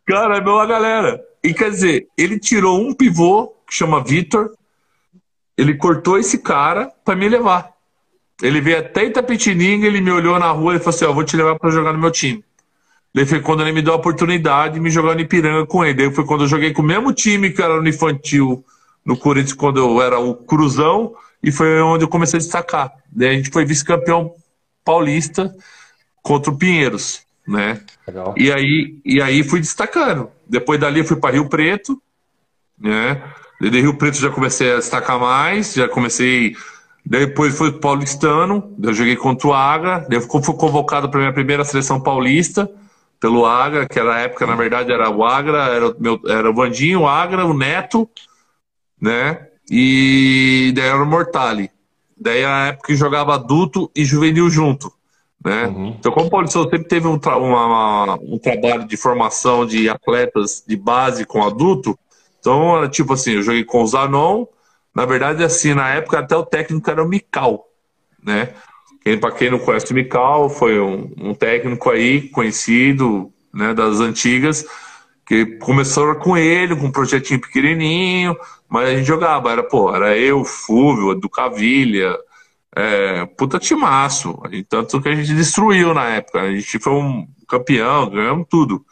[0.06, 1.21] Cara, é uma galera.
[1.43, 4.52] E quer dizer, ele tirou um pivô, que chama Vitor,
[5.58, 7.71] ele cortou esse cara para me levar.
[8.41, 11.38] Ele veio até Itapetininga, ele me olhou na rua e falou assim: Ó, vou te
[11.38, 12.43] levar para jogar no meu time.
[13.13, 15.93] Daí foi quando ele me deu a oportunidade de me jogar no Ipiranga com ele.
[15.93, 18.65] Daí foi quando eu joguei com o mesmo time que era no infantil,
[19.05, 22.93] no Corinthians, quando eu era o Cruzão, e foi onde eu comecei a destacar.
[23.11, 24.33] Daí a gente foi vice-campeão
[24.83, 25.53] paulista
[26.21, 27.81] contra o Pinheiros, né?
[28.07, 28.33] Legal.
[28.37, 30.29] E aí, e aí fui destacando.
[30.47, 32.01] Depois dali eu fui para Rio Preto,
[32.79, 33.21] né?
[33.59, 36.55] De Rio Preto já comecei a destacar mais, já comecei.
[37.05, 41.65] Depois foi Paulistano, eu joguei contra o Agra, daí eu fui convocado para minha primeira
[41.65, 42.69] seleção paulista
[43.19, 46.53] pelo Agra, que na época na verdade era o Agra, era o, meu, era o
[46.53, 48.09] Vandinho, o Agra, o Neto,
[49.03, 49.47] né?
[49.69, 51.69] E daí era o Mortali.
[52.17, 54.89] Daí a época que jogava adulto e juvenil junto.
[55.43, 55.65] Né?
[55.65, 55.95] Uhum.
[55.99, 59.89] Então, como o Paulistano sempre teve um, tra uma, uma, um trabalho de formação de
[59.89, 61.99] atletas de base com adulto,
[62.39, 64.45] então era tipo assim, eu joguei com o Zanon,
[64.95, 67.67] na verdade, assim, na época até o técnico era o Mical,
[68.23, 68.53] né?
[69.01, 73.99] Quem, para quem não conhece o Mical, foi um, um técnico aí conhecido, né, das
[73.99, 74.65] antigas,
[75.25, 78.35] que começou com ele, com um projetinho pequenininho,
[78.73, 82.17] mas a gente jogava, era, pô, era eu, Fúvio, do Cavilha,
[82.75, 88.09] é, puta timaço, tanto que a gente destruiu na época, a gente foi um campeão,
[88.09, 88.83] ganhamos tudo.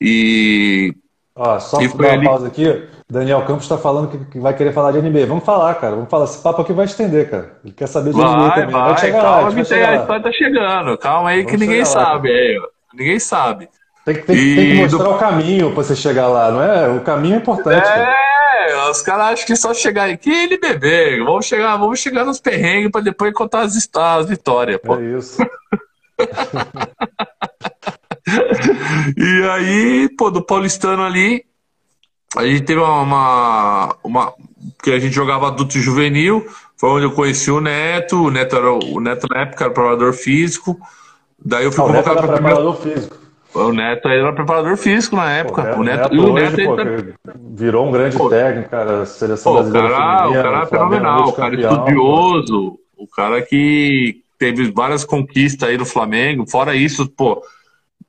[0.00, 0.94] E.
[1.34, 2.86] Ó, só e dar uma ali- pausa aqui.
[3.10, 5.26] Daniel Campos está falando que, que vai querer falar de NBA.
[5.26, 5.94] Vamos falar, cara.
[5.94, 6.24] Vamos falar.
[6.24, 7.58] Esse papo aqui vai estender, cara.
[7.64, 8.72] Ele quer saber de NBA Vai, também.
[8.72, 10.00] vai, chegar lá, a calma vai que tem- chegar a lá.
[10.00, 12.58] história tá chegando, calma aí que Vamos ninguém chegar lá, sabe, aí,
[12.94, 13.68] ninguém sabe.
[14.04, 16.62] Tem que, tem, E tem que mostrar do- o caminho para você chegar lá, não
[16.62, 16.88] é?
[16.88, 18.14] O caminho é importante, cara.
[18.56, 21.24] É, os caras acham que só chegar aqui e ele beber.
[21.24, 24.96] Vamos chegar, vamos chegar nos perrengues pra depois contar as, as vitórias, pô.
[24.96, 25.38] É isso.
[29.16, 31.44] E aí, pô, do paulistano ali,
[32.36, 34.34] a gente teve uma, uma, uma-
[34.82, 38.56] que a gente jogava adulto e juvenil, foi onde eu conheci o Neto, o Neto
[38.56, 40.78] era o Neto na época era preparador físico.
[41.38, 43.16] Daí eu fui Ah, o Neto convocado para preparador físico.
[43.54, 45.64] O Neto era preparador físico na época.
[45.64, 46.84] Pô, o Neto, e o Neto hoje, pô, tá-
[47.54, 48.28] virou um grande Pô.
[48.28, 49.06] técnico, cara.
[49.06, 54.22] Seleção Pô, brasileira cara, o cara é Flamengo fenomenal, o cara estudioso, o cara que
[54.38, 56.50] teve várias conquistas aí no Flamengo.
[56.50, 57.42] Fora isso, pô,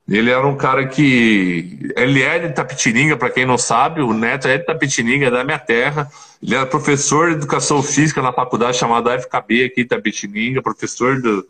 [0.09, 1.91] ele era um cara que.
[1.95, 5.43] Ele é de Tapetininga, para quem não sabe, o Neto é de Tapetininga, é da
[5.43, 6.07] minha terra.
[6.41, 11.45] Ele era professor de educação física na faculdade chamada FKB aqui em Tapetininga, professor do,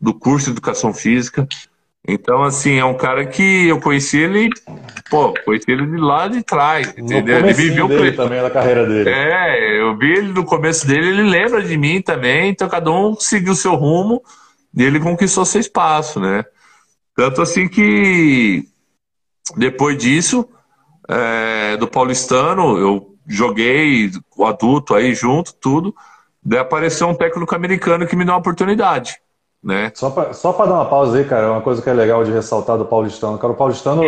[0.00, 1.46] do curso de educação física.
[2.10, 4.48] Então, assim, é um cara que eu conheci ele,
[5.10, 7.38] pô, conheci ele de lá de trás, entendeu?
[7.38, 9.10] Ele viveu dele também, na carreira dele.
[9.10, 13.14] é, eu vi ele no começo dele, ele lembra de mim também, então cada um
[13.14, 14.22] seguiu seu rumo
[14.74, 16.46] e ele conquistou seu espaço, né?
[17.14, 18.64] Tanto assim que
[19.54, 20.48] depois disso,
[21.06, 25.94] é, do paulistano, eu joguei o adulto aí junto, tudo,
[26.42, 29.20] daí apareceu um técnico americano que me deu uma oportunidade,
[29.62, 29.90] né?
[29.94, 32.78] Só para só dar uma pausa aí, cara, uma coisa que é legal de ressaltar
[32.78, 33.38] do paulistano.
[33.38, 34.02] Cara, o paulistano,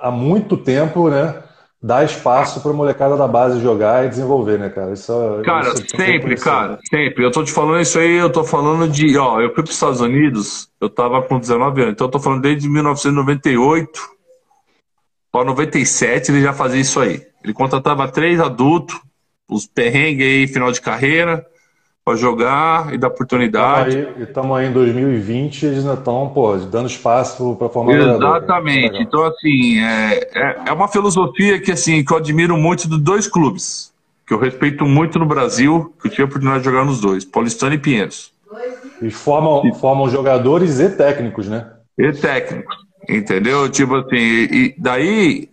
[0.00, 1.42] há muito tempo, né,
[1.82, 4.92] dá espaço para molecada da base jogar e desenvolver, né, cara?
[4.92, 5.12] Isso,
[5.44, 7.24] cara, isso sempre, cara, sempre.
[7.24, 9.74] Eu tô te falando isso aí, eu tô falando de, ó, eu fui para os
[9.74, 14.12] Estados Unidos, eu tava com 19 anos, então eu tô falando desde 1998
[15.32, 17.26] para 97 ele já fazia isso aí.
[17.42, 19.00] Ele contratava três adultos,
[19.48, 21.44] os perrengues aí, final de carreira,
[22.04, 24.08] para jogar e dar oportunidade.
[24.18, 29.00] E estamos aí, aí, em 2020 eles ainda estão, pô, dando espaço para formar Exatamente.
[29.00, 33.28] Então, assim, é, é, é, uma filosofia que, assim, que eu admiro muito dos dois
[33.28, 33.92] clubes,
[34.26, 37.24] que eu respeito muito no Brasil, que eu tive a oportunidade de jogar nos dois,
[37.24, 38.32] Paulistano e Pinheiros.
[39.00, 41.70] E formam, e, formam jogadores e técnicos, né?
[41.96, 42.76] E técnicos,
[43.08, 43.68] entendeu?
[43.68, 45.48] Tipo assim, e daí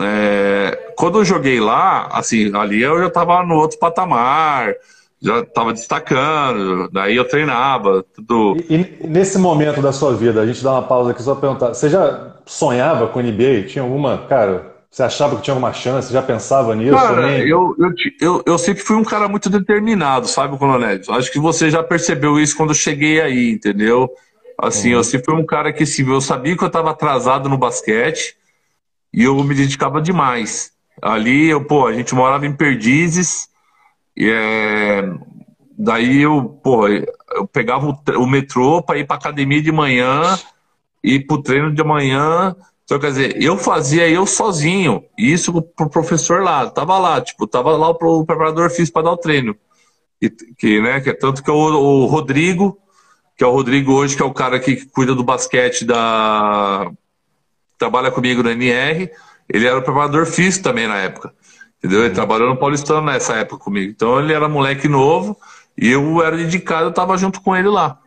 [0.00, 4.74] é, quando eu joguei lá, assim, ali eu já estava no outro patamar,
[5.22, 8.56] já estava destacando, daí eu treinava, tudo.
[8.68, 11.42] E, e, nesse momento da sua vida, a gente dá uma pausa aqui só para
[11.42, 13.66] perguntar, você já sonhava com o NBA?
[13.68, 16.12] Tinha alguma, cara, você achava que tinha alguma chance?
[16.12, 16.96] Já pensava nisso?
[16.96, 20.98] Cara, eu, eu, eu, eu, sempre fui um cara muito determinado, sabe, Coronel?
[21.10, 24.10] Acho que você já percebeu isso quando eu cheguei aí, entendeu?
[24.58, 24.96] Assim, uhum.
[24.96, 28.36] eu sempre fui um cara que, assim, eu sabia que eu estava atrasado no basquete
[29.12, 30.72] e eu me dedicava demais.
[31.02, 33.49] Ali, eu, pô, a gente morava em Perdizes,
[34.16, 35.02] e é,
[35.78, 40.38] daí eu, pô, eu pegava o, o metrô para ir para academia de manhã,
[41.02, 42.54] ir para o treino de manhã.
[42.84, 47.76] Então, quer dizer, eu fazia eu sozinho, isso pro professor lá, tava lá, tipo, tava
[47.76, 49.56] lá o preparador físico para dar o treino.
[50.20, 52.76] E, que, né, que é tanto que o, o Rodrigo,
[53.36, 56.90] que é o Rodrigo hoje, que é o cara que cuida do basquete da.
[57.78, 59.10] trabalha comigo na NR,
[59.48, 61.32] ele era o preparador físico também na época.
[61.82, 62.04] Entendeu?
[62.04, 63.90] Ele trabalhou no Paulistano nessa época comigo.
[63.90, 65.36] Então ele era moleque novo
[65.76, 67.98] e eu era dedicado, eu tava junto com ele lá.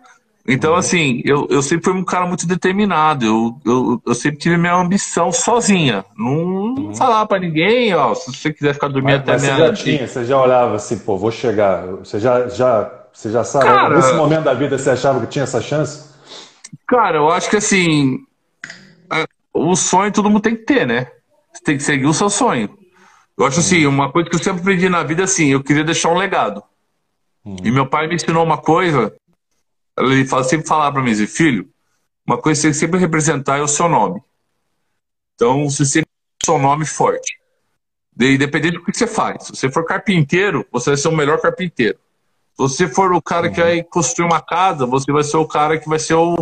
[0.45, 0.77] Então, uhum.
[0.77, 3.25] assim, eu, eu sempre fui um cara muito determinado.
[3.25, 6.03] Eu, eu, eu sempre tive minha ambição sozinha.
[6.17, 6.95] Não uhum.
[6.95, 10.07] falar para ninguém, ó, se você quiser ficar dormindo mas, até meia Você já tinha,
[10.07, 11.88] você já olhava assim, pô, vou chegar.
[11.88, 13.65] Você já, já, você já sabe.
[13.65, 16.12] Cara, nesse momento da vida você achava que tinha essa chance?
[16.88, 18.19] Cara, eu acho que assim.
[19.53, 21.07] O sonho todo mundo tem que ter, né?
[21.53, 22.69] Você tem que seguir o seu sonho.
[23.38, 26.10] Eu acho assim, uma coisa que eu sempre aprendi na vida assim, eu queria deixar
[26.10, 26.63] um legado.
[27.43, 27.58] Uhum.
[27.63, 29.13] E meu pai me ensinou uma coisa,
[29.98, 31.69] ele fala, sempre falava para mim, assim, filho,
[32.26, 34.22] uma coisa que você sempre representar é o seu nome.
[35.36, 37.38] Então, você sempre tem o seu nome forte.
[38.15, 39.46] De, independente do que você faz.
[39.46, 41.98] Se você for carpinteiro, você vai ser o melhor carpinteiro.
[42.54, 43.54] Se você for o cara uhum.
[43.54, 46.36] que vai construir uma casa, você vai ser o cara que vai ser o,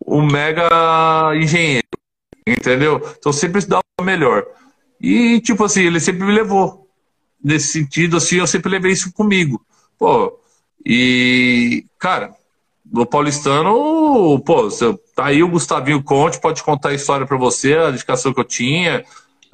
[0.00, 0.66] o mega
[1.36, 1.86] engenheiro.
[2.46, 3.00] Entendeu?
[3.18, 4.46] Então sempre se dá o melhor.
[5.00, 6.88] E, tipo assim, ele sempre me levou.
[7.42, 9.64] Nesse sentido, assim, eu sempre levei isso comigo.
[9.98, 10.38] Pô,
[10.84, 12.34] e, cara,
[12.92, 14.68] o paulistano, pô,
[15.14, 18.44] tá aí o Gustavinho Conte, pode contar a história para você, a dedicação que eu
[18.44, 19.04] tinha.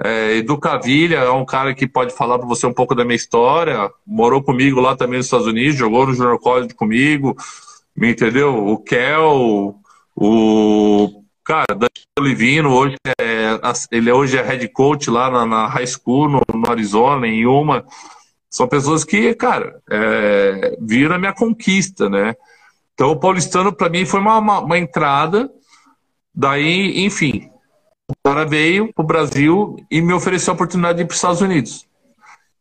[0.03, 3.15] É, Edu Cavilha é um cara que pode falar para você um pouco da minha
[3.15, 3.89] história.
[4.05, 7.35] Morou comigo lá também nos Estados Unidos, jogou no Junior College comigo,
[7.95, 8.67] me entendeu?
[8.67, 9.75] O Kel,
[10.15, 11.75] o Cara,
[12.15, 13.59] Daniel Livino, hoje é,
[13.91, 17.83] ele hoje é head coach lá na, na high school, no, no, Arizona, em Yuma.
[18.49, 22.35] São pessoas que, cara, é, viram a minha conquista, né?
[22.93, 25.49] Então, o paulistano, para mim, foi uma, uma, uma, entrada.
[26.35, 27.49] Daí, enfim,
[28.07, 31.41] o cara veio pro Brasil e me ofereceu a oportunidade de ir para os Estados
[31.41, 31.87] Unidos.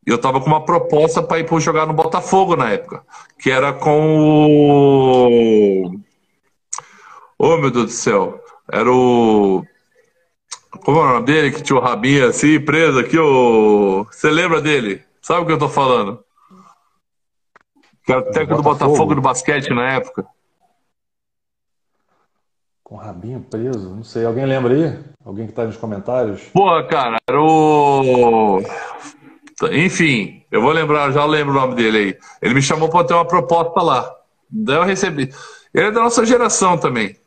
[0.06, 3.04] Eu tava com uma proposta para ir para jogar no Botafogo na época,
[3.38, 6.00] que era com o.
[7.38, 8.41] Oh, meu Deus do céu.
[8.72, 9.62] Era o.
[10.82, 11.52] Como é o nome dele?
[11.52, 14.06] Que tinha o rabinho assim, preso aqui, o.
[14.10, 15.04] Você lembra dele?
[15.20, 16.24] Sabe o que eu tô falando?
[18.02, 20.26] Que era técnico do Botafogo do basquete na época.
[22.82, 23.94] Com o rabinho preso?
[23.94, 24.24] Não sei.
[24.24, 24.98] Alguém lembra aí?
[25.22, 26.40] Alguém que tá nos comentários?
[26.54, 28.62] Pô, cara, era o.
[29.70, 32.18] Enfim, eu vou lembrar, já lembro o nome dele aí.
[32.40, 34.10] Ele me chamou para ter uma proposta lá.
[34.50, 35.30] Daí eu recebi.
[35.74, 37.21] Ele é da nossa geração também.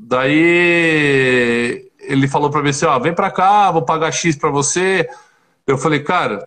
[0.00, 5.08] Daí ele falou para mim assim, ó, vem para cá, vou pagar X para você.
[5.66, 6.46] Eu falei, cara.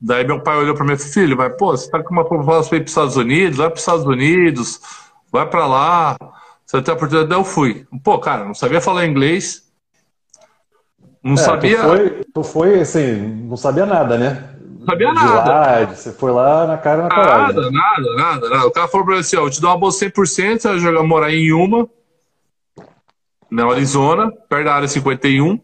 [0.00, 2.68] Daí meu pai olhou para mim falou, filho, vai, pô, você tá com uma proposta
[2.68, 4.80] para ir para os Estados Unidos, vai para os Estados Unidos,
[5.30, 6.16] vai para lá.
[6.66, 7.86] Você tem a oportunidade, daí eu fui.
[8.02, 9.64] Pô, cara, não sabia falar inglês.
[11.22, 11.78] Não é, sabia.
[11.78, 14.54] Tu foi, tu foi, assim, não sabia nada, né?
[14.78, 15.94] Não sabia nada.
[15.94, 17.56] você foi lá na cara na coragem.
[17.56, 18.66] Nada, nada, nada, nada.
[18.66, 20.78] O cara falou pra mim assim: ó, eu te dou uma bolsa 100%, você vai
[20.78, 21.88] jogar, morar em uma
[23.50, 25.58] na Arizona, perto da área 51,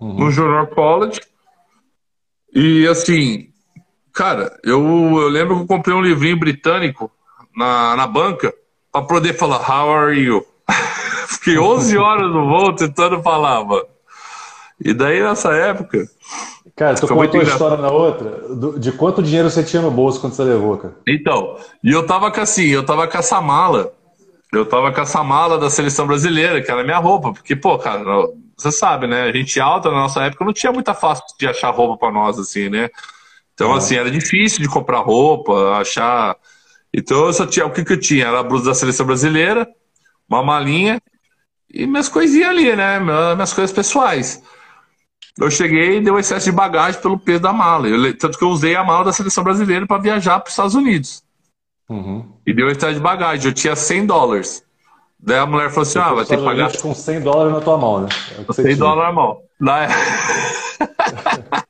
[0.00, 0.14] uhum.
[0.14, 1.20] no Junior College.
[2.54, 3.48] E assim,
[4.12, 7.10] cara, eu, eu lembro que eu comprei um livrinho britânico
[7.56, 8.52] na, na banca,
[8.92, 10.44] para poder falar How are you?
[11.28, 13.86] Fiquei 11 horas no voo tentando falar, mano.
[14.80, 16.08] E daí nessa época.
[16.76, 18.40] Cara, tu contou a história na outra,
[18.78, 20.94] de quanto dinheiro você tinha no bolso quando você levou, cara?
[21.08, 23.92] Então, e eu tava com assim, eu tava com essa mala.
[24.52, 28.02] Eu tava com essa mala da seleção brasileira, que era minha roupa, porque, pô, cara,
[28.56, 29.22] você sabe, né?
[29.22, 32.38] A gente alta na nossa época não tinha muita fácil de achar roupa para nós,
[32.38, 32.88] assim, né?
[33.52, 36.36] Então, assim, era difícil de comprar roupa, achar.
[36.94, 37.66] Então, eu só tinha.
[37.66, 38.26] O que, que eu tinha?
[38.26, 39.68] Era a blusa da seleção brasileira,
[40.28, 41.00] uma malinha
[41.72, 42.98] e minhas coisinhas ali, né?
[43.00, 44.42] Minhas coisas pessoais.
[45.38, 47.86] Eu cheguei e deu excesso de bagagem pelo peso da mala.
[47.88, 50.74] Eu, tanto que eu usei a mala da seleção brasileira para viajar para os Estados
[50.74, 51.22] Unidos.
[51.88, 52.30] Uhum.
[52.46, 53.46] E deu excesso de bagagem.
[53.46, 54.62] Eu tinha 100 dólares.
[55.18, 56.76] Daí a mulher falou assim: ah, vai ter que pagar.
[56.76, 58.08] com 100 dólares na tua mão, né?
[58.48, 59.40] É 100 dólares na mão.
[59.60, 59.88] Daí...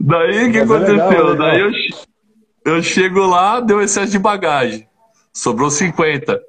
[0.00, 1.02] Daí o que Mas aconteceu?
[1.02, 1.70] É legal, é Daí eu,
[2.74, 4.86] eu chego lá, deu excesso de bagagem.
[5.32, 6.40] Sobrou 50.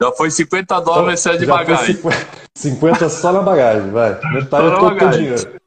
[0.00, 1.96] Já foi 50 dólares então, excesso de bagagem.
[1.96, 4.20] 50, 50 só na bagagem, vai.
[4.32, 5.57] Metade do teu dinheiro.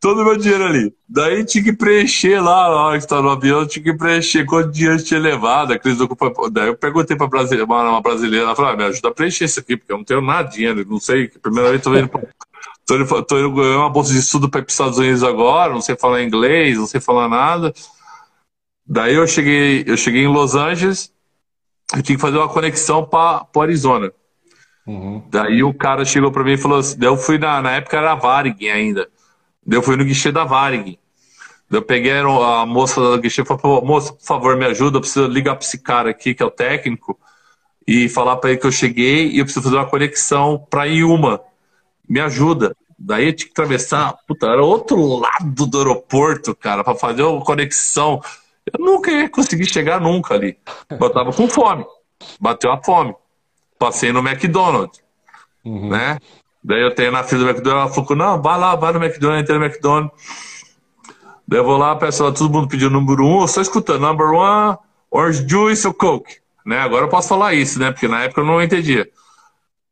[0.00, 0.94] Todo o meu dinheiro ali.
[1.06, 4.70] Daí tinha que preencher lá, na hora que estava no avião, tinha que preencher quanto
[4.70, 5.72] dinheiro tinha levado.
[5.74, 6.50] Aqueles documentos.
[6.50, 9.60] Daí eu perguntei para brasileira, uma, brasileira, ela falou: ah, me ajuda a preencher isso
[9.60, 11.28] aqui, porque eu não tenho nada de dinheiro, não sei.
[11.28, 12.10] Primeira vez estou indo
[12.86, 15.72] Tô indo, tô indo ganhar uma bolsa de estudo para para os Estados Unidos agora,
[15.72, 17.72] não sei falar inglês, não sei falar nada.
[18.84, 21.12] Daí eu cheguei, eu cheguei em Los Angeles,
[21.94, 24.12] eu tinha que fazer uma conexão para o Arizona.
[24.86, 25.22] Uhum.
[25.30, 27.96] Daí o cara chegou para mim e falou assim, daí eu fui na, na época
[27.96, 29.08] era Varig ainda.
[29.70, 30.98] Eu fui no guichê da Varig.
[31.70, 35.28] Eu peguei a moça do guichê e falei, moça, por favor, me ajuda, eu preciso
[35.28, 37.18] ligar para esse cara aqui, que é o técnico,
[37.86, 41.40] e falar para ele que eu cheguei e eu preciso fazer uma conexão para Yuma
[42.08, 42.76] me ajuda.
[42.98, 47.42] Daí eu tinha que atravessar, puta, era outro lado do aeroporto, cara, para fazer uma
[47.42, 48.20] conexão.
[48.66, 50.58] Eu nunca ia conseguir chegar nunca ali.
[50.90, 51.86] Eu tava com fome.
[52.38, 53.14] Bateu a fome.
[53.78, 55.00] Passei no McDonald's,
[55.64, 55.88] uhum.
[55.88, 56.18] né?
[56.62, 59.42] Daí eu tenho na fila do McDonald's, ela falou, não, vai lá, vai no McDonald's,
[59.42, 60.12] entrei no McDonald's.
[61.48, 64.76] Daí eu vou lá, lá, todo mundo pediu número um, estou escutando, number one,
[65.10, 66.78] orange juice ou coke, né?
[66.78, 67.90] Agora eu posso falar isso, né?
[67.90, 69.08] Porque na época eu não entendia.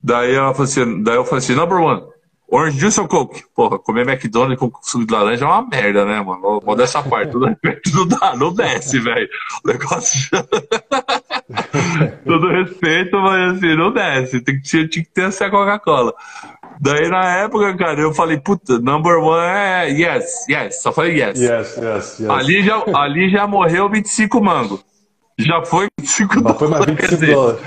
[0.00, 2.02] Daí, ela falou assim, daí eu falei assim, number one,
[2.50, 3.44] Orange Juice ou Coke?
[3.54, 6.60] Porra, comer McDonald's com suco de laranja é uma merda, né, mano?
[6.64, 7.46] Vou dessa parte, tudo,
[7.94, 9.28] não dá, não desce, velho.
[9.62, 10.30] O negócio.
[12.24, 14.40] Todo respeito, mas assim, não desce.
[14.40, 16.14] Tem que, tinha, tinha que ter essa Coca-Cola.
[16.80, 20.80] Daí na época, cara, eu falei, puta, number one é yes, yes.
[20.82, 21.40] Só falei yes.
[21.40, 22.30] Yes, yes, yes.
[22.30, 24.80] Ali já, ali já morreu 25 mango.
[25.38, 26.58] Já foi 25 dólares.
[26.58, 27.60] Foi mais 25 dólares.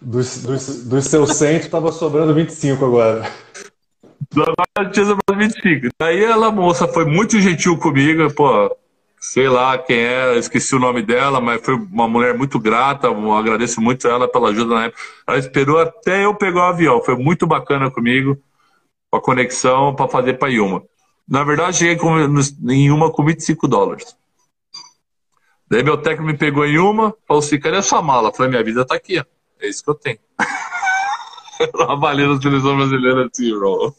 [0.00, 3.30] Dos, dos, dos seus 100, tava sobrando 25 agora.
[4.32, 5.88] Agora tinha sobrado 25.
[6.00, 8.74] Daí ela, moça, foi muito gentil comigo, pô,
[9.20, 13.32] sei lá quem era, esqueci o nome dela, mas foi uma mulher muito grata, eu
[13.32, 15.02] agradeço muito ela pela ajuda na época.
[15.28, 18.36] Ela esperou até eu pegar o avião, foi muito bacana comigo,
[19.12, 20.82] a conexão para fazer para Yuma.
[21.28, 21.96] Na verdade, cheguei
[22.68, 24.16] em Yuma com 25 dólares.
[25.68, 28.28] Daí meu técnico me pegou em uma, falou assim, cadê a sua mala?
[28.28, 29.24] Eu falei, minha vida tá aqui, ó.
[29.60, 30.18] É isso que eu tenho.
[31.72, 33.94] Trabalhei na seleção brasileira assim, bro.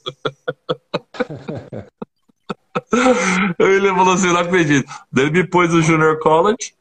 [3.59, 4.91] Ele falou assim, não acredito.
[5.11, 6.75] Daí ele me pôs no Junior College,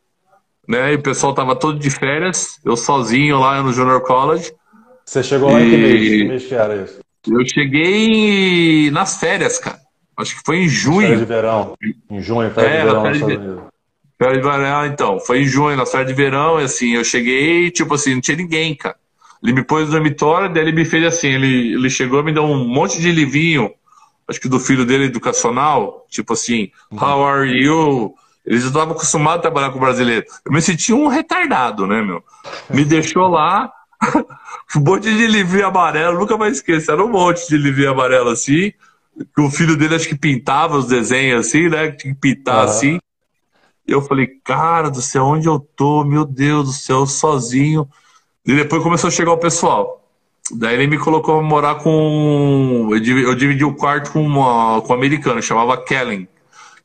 [0.69, 0.93] né?
[0.93, 4.53] E o pessoal tava todo de férias, eu sozinho lá no Junior College.
[5.05, 5.67] Você chegou lá e...
[5.67, 6.09] em que mês?
[6.09, 7.02] Que mês que era isso?
[7.29, 9.81] Eu cheguei nas férias, cara.
[10.17, 11.01] Acho que foi em junho.
[11.01, 11.75] Férias de verão.
[12.11, 13.03] Em junho, férias é, de verão.
[13.03, 13.73] Férias de...
[14.19, 15.21] Férias de verão, então.
[15.21, 18.37] Foi em junho, nas férias de verão, e assim, eu cheguei, tipo assim, não tinha
[18.37, 18.97] ninguém, cara.
[19.43, 22.33] Ele me pôs no dormitório, daí ele me fez assim, ele, ele chegou e me
[22.33, 23.73] deu um monte de livrinho,
[24.29, 26.99] acho que do filho dele, educacional, tipo assim, uhum.
[26.99, 28.15] how are you?
[28.47, 30.25] Eles estavam acostumados a trabalhar com brasileiro.
[30.45, 32.23] Eu me senti um retardado, né, meu?
[32.71, 33.73] Me deixou lá,
[34.77, 38.73] um monte de livrinho amarelo, nunca mais esqueço, era um monte de livrinho amarelo assim,
[39.35, 41.93] que o filho dele acho que pintava os desenhos assim, né?
[41.93, 42.99] Tinha que pintar assim.
[43.87, 46.05] E eu falei, cara do céu, onde eu tô?
[46.05, 47.89] Meu Deus do céu, sozinho.
[48.47, 50.03] E depois começou a chegar o pessoal.
[50.51, 52.89] Daí ele me colocou a morar com.
[52.91, 56.29] Eu dividi, eu dividi o quarto com, uma, com um americano, chamava Kellen,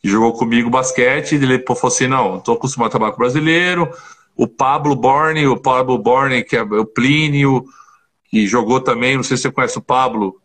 [0.01, 1.35] que jogou comigo basquete.
[1.35, 3.89] Ele falou assim: não, estou acostumado a trabalhar com brasileiro.
[4.37, 7.65] O Pablo Borne, o Pablo Borne, que é o Plínio,
[8.29, 10.35] que jogou também, não sei se você conhece o Pablo,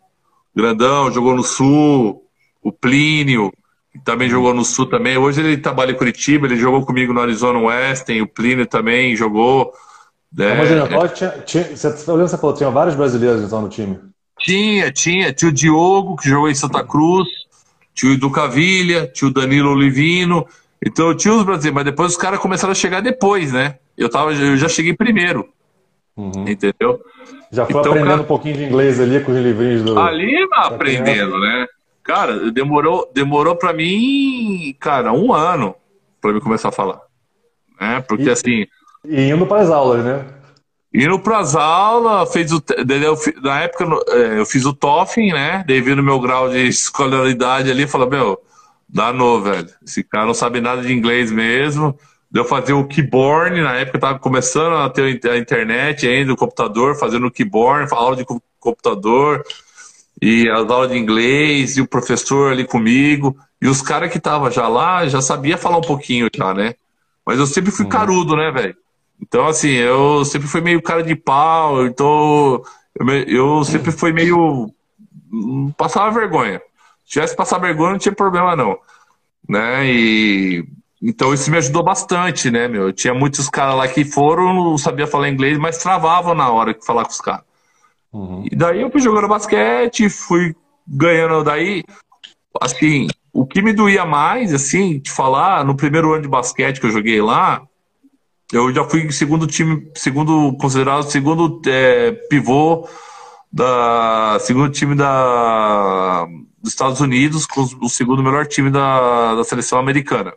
[0.55, 2.21] grandão, jogou no Sul.
[2.61, 3.51] O Plínio,
[3.91, 5.17] que também jogou no Sul também.
[5.17, 9.73] Hoje ele trabalha em Curitiba, ele jogou comigo no Arizona Western, o Plínio também jogou.
[10.39, 13.61] É, Mas, Júnior, tinha, tinha, você, eu lembro que você falou, tinha vários brasileiros então
[13.61, 13.99] no time.
[14.39, 15.31] Tinha, tinha.
[15.31, 17.27] Tinha o Diogo, que jogou em Santa Cruz,
[17.93, 20.47] tinha o Ducavilha, tinha o Danilo Olivino.
[20.85, 23.75] Então tinha os brasileiros, mas depois os caras começaram a chegar depois, né?
[23.97, 25.49] Eu, tava, eu já cheguei primeiro.
[26.15, 26.47] Uhum.
[26.47, 27.01] Entendeu?
[27.51, 29.99] Já foi então, aprendendo cara, um pouquinho de inglês ali com os livrinhos do.
[29.99, 31.67] Ali aprendendo, né?
[32.03, 35.75] Cara, demorou, demorou para mim, cara, um ano
[36.21, 37.01] para mim começar a falar.
[37.79, 38.03] Né?
[38.07, 38.65] Porque e, assim.
[39.05, 40.25] E indo para as aulas, né?
[40.93, 42.63] Indo para as aulas, fez o,
[43.41, 45.63] na época é, eu fiz o TOEFL, né?
[45.65, 48.39] Devido ao meu grau de escolaridade ali, falou, meu,
[48.87, 49.67] danou, velho.
[49.85, 51.97] Esse cara não sabe nada de inglês mesmo.
[52.33, 56.35] Deu fazer o keyboard, na época eu tava começando a ter a internet ainda, o
[56.35, 58.25] computador, fazendo o keyboard, aula de
[58.59, 59.45] computador,
[60.19, 64.49] e as aulas de inglês, e o professor ali comigo, e os caras que estavam
[64.49, 66.73] já lá, já sabia falar um pouquinho já, né?
[67.23, 67.91] Mas eu sempre fui uhum.
[67.91, 68.75] carudo, né, velho?
[69.21, 72.63] Então, assim, eu sempre fui meio cara de pau, então
[72.99, 74.73] eu, eu sempre fui meio.
[75.77, 76.59] Passava vergonha.
[77.05, 78.77] Se tivesse passar vergonha, não tinha problema, não.
[79.47, 79.85] Né?
[79.85, 80.65] E.
[81.03, 82.83] Então isso me ajudou bastante, né, meu?
[82.83, 86.73] Eu tinha muitos caras lá que foram, não sabia falar inglês, mas travavam na hora
[86.73, 87.43] de falar com os caras.
[88.13, 88.45] Uhum.
[88.49, 90.55] E daí eu fui jogando basquete, fui
[90.87, 91.83] ganhando daí.
[92.61, 96.85] Assim, o que me doía mais, assim, te falar, no primeiro ano de basquete que
[96.85, 97.61] eu joguei lá,
[98.53, 102.87] eu já fui segundo time, segundo considerado segundo é, pivô
[103.51, 106.25] da segundo time da
[106.61, 110.33] dos Estados Unidos com o segundo melhor time da, da seleção americana.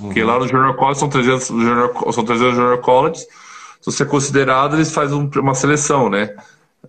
[0.00, 0.06] Uhum.
[0.06, 3.20] Porque lá no Junior College são 300, junior, são 300 Junior College.
[3.20, 6.34] Se você é considerado, eles fazem um, uma seleção, né?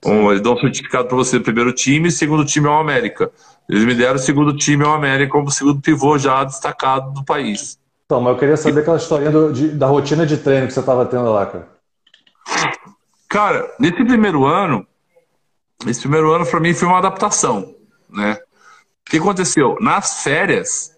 [0.05, 3.32] Um, eles dão um certificado para você, primeiro time, e segundo time é o América.
[3.70, 7.78] Eles me deram o segundo time ao América como segundo pivô já destacado do país.
[8.05, 10.80] Então, mas eu queria saber aquela historinha do, de, da rotina de treino que você
[10.80, 11.68] estava tendo lá, cara.
[13.28, 14.88] Cara, nesse primeiro ano,
[15.86, 17.76] esse primeiro ano para mim foi uma adaptação,
[18.10, 18.38] né?
[19.05, 19.76] O que aconteceu?
[19.82, 20.97] Nas férias,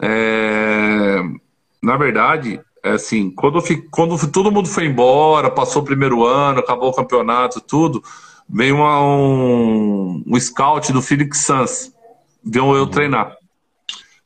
[0.00, 1.22] é...
[1.82, 6.60] na verdade, é assim, quando, fico, quando todo mundo foi embora, passou o primeiro ano,
[6.60, 8.02] acabou o campeonato, tudo,
[8.48, 11.92] veio uma, um, um scout do Phoenix Suns,
[12.44, 12.90] viu eu uhum.
[12.90, 13.36] treinar.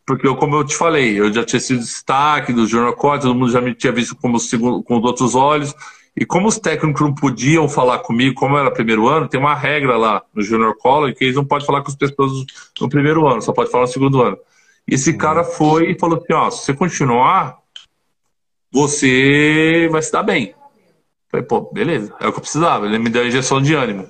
[0.07, 3.35] Porque, eu, como eu te falei, eu já tinha sido destaque do Jornal College, todo
[3.35, 5.75] mundo já me tinha visto como segundo, com outros olhos.
[6.17, 9.97] E como os técnicos não podiam falar comigo, como era primeiro ano, tem uma regra
[9.97, 12.45] lá no Junior College que eles não podem falar com as pessoas
[12.81, 14.37] no primeiro ano, só pode falar no segundo ano.
[14.91, 15.19] Esse uhum.
[15.19, 17.57] cara foi e falou assim: ó, se você continuar,
[18.73, 20.55] você vai se dar bem.
[21.31, 22.87] Falei, pô, beleza, é o que eu precisava.
[22.87, 24.07] Ele me deu a injeção de ânimo.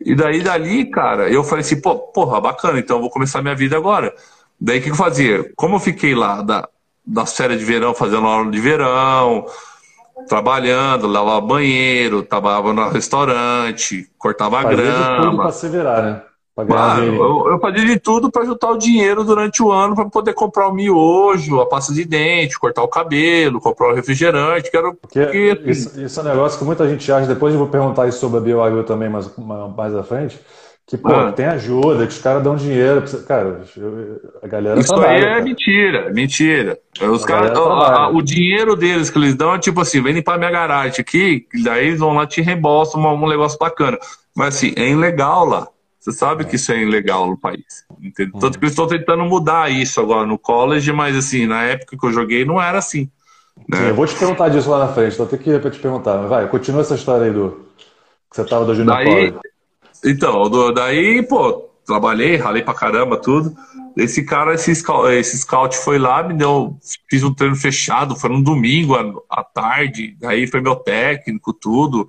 [0.00, 3.54] E daí, dali, cara, eu falei assim, pô, porra, bacana, então eu vou começar minha
[3.54, 4.14] vida agora.
[4.58, 5.52] Daí, o que eu fazia?
[5.54, 6.68] Como eu fiquei lá da,
[7.06, 9.46] das férias de verão, fazendo aula de verão,
[10.26, 15.24] trabalhando, lavava banheiro, trabalhava no restaurante, cortava Fazia grama.
[15.24, 16.22] Tudo pra se virar, né?
[16.56, 20.34] Mano, eu, eu fazia de tudo para juntar o dinheiro durante o ano para poder
[20.34, 24.92] comprar o miojo, a pasta de dente, cortar o cabelo, comprar o refrigerante, que era
[24.92, 28.06] Porque assim, isso, isso, é um negócio que muita gente acha, depois eu vou perguntar
[28.06, 29.28] isso sobre a BioAgro também mais,
[29.76, 30.38] mais à frente,
[30.86, 31.32] que, pô, ah.
[31.32, 33.02] tem ajuda, que os caras dão dinheiro.
[33.26, 33.62] Cara,
[34.42, 35.42] a galera Isso trabalha, aí é cara.
[35.42, 36.78] mentira, mentira.
[37.00, 37.58] Os cara,
[38.12, 41.46] o, o dinheiro deles que eles dão é tipo assim, vem limpar minha garagem aqui,
[41.64, 43.98] daí eles vão lá te reembolsam um, um negócio bacana.
[44.36, 45.68] Mas assim, é ilegal lá.
[46.04, 47.86] Você sabe que isso é ilegal no país.
[47.98, 48.38] Entendeu?
[48.38, 52.06] Tanto que eles estão tentando mudar isso agora no college, mas assim, na época que
[52.06, 53.10] eu joguei não era assim.
[53.66, 53.78] Né?
[53.78, 55.78] Sim, eu vou te perguntar disso lá na frente, então tem que ir para te
[55.78, 56.18] perguntar.
[56.26, 57.58] Vai, continua essa história aí do
[58.30, 59.38] que você tava do Junior daí, College.
[60.04, 63.54] Então, do, daí, pô, trabalhei, ralei pra caramba, tudo.
[63.96, 66.76] Esse cara, esse scout, esse scout foi lá, me deu,
[67.08, 72.06] fiz um treino fechado, foi num domingo à, à tarde, aí foi meu técnico, tudo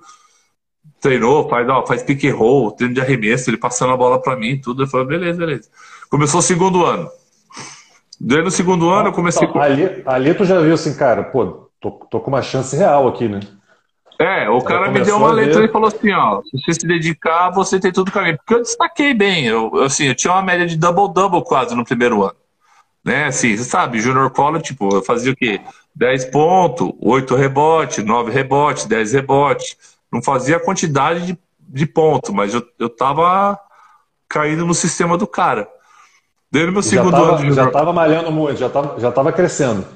[1.06, 4.36] treinou, faz, ó, faz pick and roll, treino de arremesso, ele passando a bola para
[4.36, 4.82] mim, tudo.
[4.82, 5.68] Eu falei, beleza, beleza.
[6.10, 7.08] Começou o segundo ano.
[8.20, 9.46] Daí no segundo ano eu comecei.
[9.46, 13.06] Então, ali, ali tu já viu assim, cara, pô, tô, tô com uma chance real
[13.06, 13.40] aqui, né?
[14.18, 17.50] É, o cara me deu uma letra e falou assim, ó, se você se dedicar,
[17.50, 18.36] você tem tudo caminho.
[18.38, 22.22] Porque eu destaquei bem, eu, assim, eu tinha uma média de double-double quase no primeiro
[22.22, 22.36] ano.
[23.04, 25.60] Né, assim, você sabe, Junior College, tipo, eu fazia o quê?
[25.94, 32.30] 10 pontos, 8 rebotes, 9 rebotes, 10 rebotes não fazia a quantidade de, de pontos,
[32.30, 33.58] mas eu, eu tava
[34.28, 35.68] caindo no sistema do cara.
[36.50, 39.32] Desde meu segundo já tava, ano de Já tava malhando muito, já tava, já tava
[39.32, 39.86] crescendo.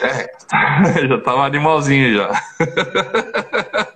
[0.00, 2.30] É, já tava animalzinho já.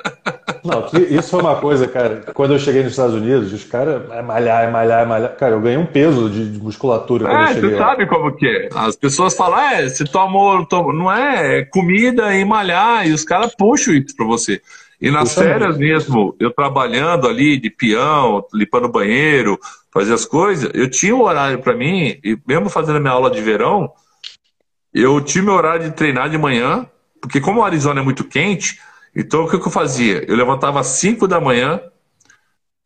[0.64, 2.22] Não, isso foi uma coisa, cara.
[2.34, 5.36] Quando eu cheguei nos Estados Unidos, os caras é malhar, é malhar, é malhar.
[5.36, 7.70] Cara, eu ganhei um peso de, musculatura quando é, eu cheguei.
[7.70, 8.68] Você sabe como que é.
[8.74, 10.92] As pessoas falam, é, você tomou, tomou.
[10.92, 14.60] Não é, é comida e malhar, e os caras puxam isso pra você.
[15.00, 19.58] E nas férias mesmo, eu trabalhando ali de peão, limpando banheiro,
[19.92, 23.30] fazer as coisas, eu tinha um horário para mim, e mesmo fazendo a minha aula
[23.30, 23.92] de verão,
[24.92, 26.84] eu tinha meu horário de treinar de manhã,
[27.20, 28.80] porque como o Arizona é muito quente,
[29.14, 30.24] então o que, que eu fazia?
[30.28, 31.80] Eu levantava às 5 da manhã,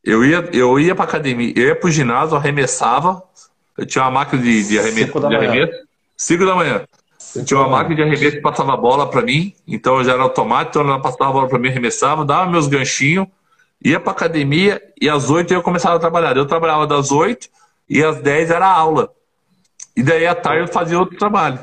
[0.05, 3.23] eu ia, eu ia pra academia, eu ia pro ginásio, arremessava,
[3.79, 5.07] eu tinha uma máquina de, de arremesso.
[5.07, 5.29] 5 da,
[6.47, 6.85] da manhã.
[7.45, 10.79] Tinha uma máquina de arremesso que passava bola para mim, então eu já era automático,
[10.79, 13.27] então ela passava a bola para mim, arremessava, dava meus ganchinhos,
[13.83, 16.37] ia pra academia e às 8 eu começava a trabalhar.
[16.37, 17.49] Eu trabalhava das 8
[17.89, 19.11] e às 10 era aula.
[19.97, 21.59] E daí à tarde eu fazia outro trabalho.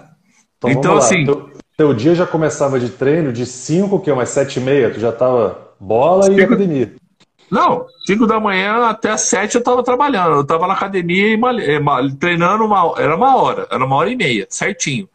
[0.57, 1.25] Então, então assim.
[1.25, 4.91] Teu, teu, dia já começava de treino de 5, que é umas 7 e meia,
[4.91, 6.39] tu já tava bola cinco...
[6.39, 6.93] e academia.
[7.49, 10.35] Não, 5 da manhã até as 7 eu tava trabalhando.
[10.35, 11.79] Eu tava na academia e eh,
[12.19, 15.09] treinando uma, era uma hora, era uma hora e meia, certinho.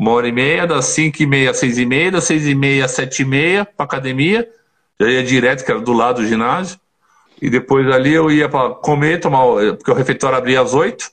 [0.00, 2.54] Uma hora e meia, das 5 e meia às 6 e meia, das 6 e
[2.54, 4.48] meia às 7 e meia pra academia.
[4.98, 6.80] Já ia direto, que era do lado do ginásio.
[7.42, 9.44] E depois ali eu ia para comer, tomar,
[9.76, 11.06] porque o refeitório abria às 8.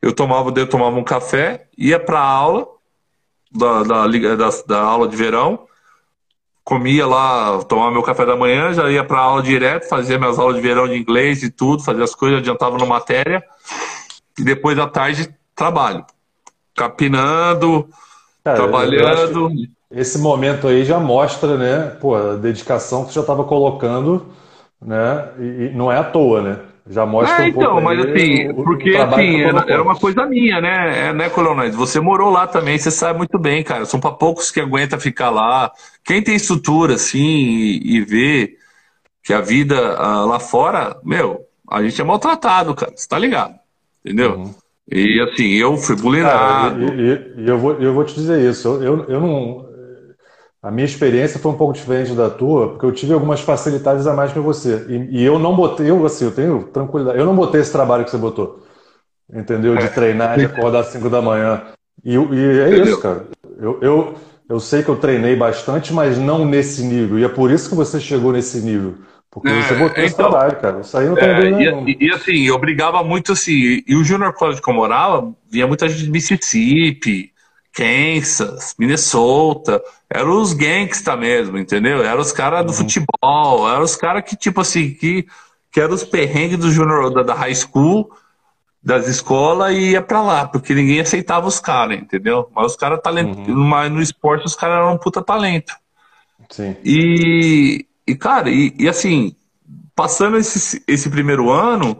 [0.00, 2.68] Eu tomava, eu tomava um café, ia para a aula,
[3.50, 5.66] da, da, da, da, aula de verão,
[6.62, 10.54] comia lá, tomava meu café da manhã, já ia para aula direto, fazia minhas aulas
[10.54, 13.42] de verão de inglês e tudo, fazia as coisas, adiantava na matéria.
[14.38, 16.06] E depois da tarde, trabalho.
[16.78, 17.88] Capinando,
[18.44, 19.50] Cara, trabalhando.
[19.90, 24.26] Esse momento aí já mostra, né, pô, a dedicação que você já estava colocando,
[24.80, 26.58] né, e, e não é à toa, né?
[26.90, 30.24] Já mostra é, um então, mas assim, o, porque o assim, era, era, uma coisa
[30.24, 31.74] minha, né, é, né, Colonais?
[31.74, 33.84] Você morou lá também, você sabe muito bem, cara.
[33.84, 35.70] São para poucos que aguenta ficar lá.
[36.02, 38.56] Quem tem estrutura, assim, e, e vê
[39.22, 42.92] que a vida ah, lá fora, meu, a gente é maltratado, cara.
[42.96, 43.54] Você tá ligado?
[44.02, 44.36] Entendeu?
[44.36, 44.54] Uhum.
[44.90, 46.82] E assim, eu fui bulinado.
[46.82, 48.68] e, e, e, eu, vou, eu vou te dizer isso.
[48.68, 49.68] Eu, eu, eu não.
[50.62, 54.14] A minha experiência foi um pouco diferente da tua, porque eu tive algumas facilidades a
[54.14, 54.86] mais que você.
[54.88, 58.04] E, e eu não botei, eu assim, eu tenho tranquilidade, eu não botei esse trabalho
[58.04, 58.64] que você botou.
[59.32, 59.76] Entendeu?
[59.76, 59.88] De é.
[59.88, 61.62] treinar, de acordar às 5 da manhã.
[62.02, 63.26] E, e é isso, cara.
[63.60, 64.14] Eu, eu,
[64.48, 67.18] eu sei que eu treinei bastante, mas não nesse nível.
[67.18, 68.94] E é por isso que você chegou nesse nível.
[69.30, 70.80] Porque é, você botou então, trabalho, cara.
[70.80, 73.82] Isso aí não tem é, e, e, e, assim, eu brigava muito assim.
[73.86, 77.32] E o Junior College que eu morava, vinha muita gente de Mississippi,
[77.72, 82.02] Kansas, Minnesota, eram os gangsta mesmo, entendeu?
[82.02, 82.78] Eram os caras do uhum.
[82.78, 85.26] futebol, eram os caras que, tipo assim, que,
[85.70, 88.10] que eram os perrengues do junior, da, da high school,
[88.82, 92.50] das escolas e ia pra lá, porque ninguém aceitava os caras, entendeu?
[92.54, 93.56] Mas os caras talento, uhum.
[93.56, 95.74] mas no esporte os caras eram um puta talento.
[96.48, 96.74] Sim.
[96.82, 99.34] E, e cara, e, e assim,
[99.94, 101.98] passando esse, esse primeiro ano,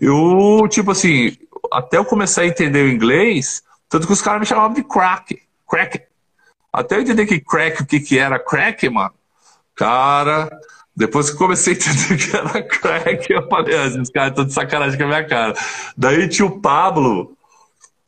[0.00, 1.36] eu, tipo assim,
[1.72, 5.40] até eu começar a entender o inglês, tanto que os caras me chamavam de crack.
[5.68, 6.02] Crack.
[6.72, 9.14] Até eu entender que crack, o que, que era crack, mano.
[9.74, 10.50] Cara,
[10.94, 14.52] depois que comecei a entender que era crack, eu falei, ah, esses caras estão de
[14.52, 15.54] sacanagem com a minha cara.
[15.96, 17.36] Daí tinha o Pablo,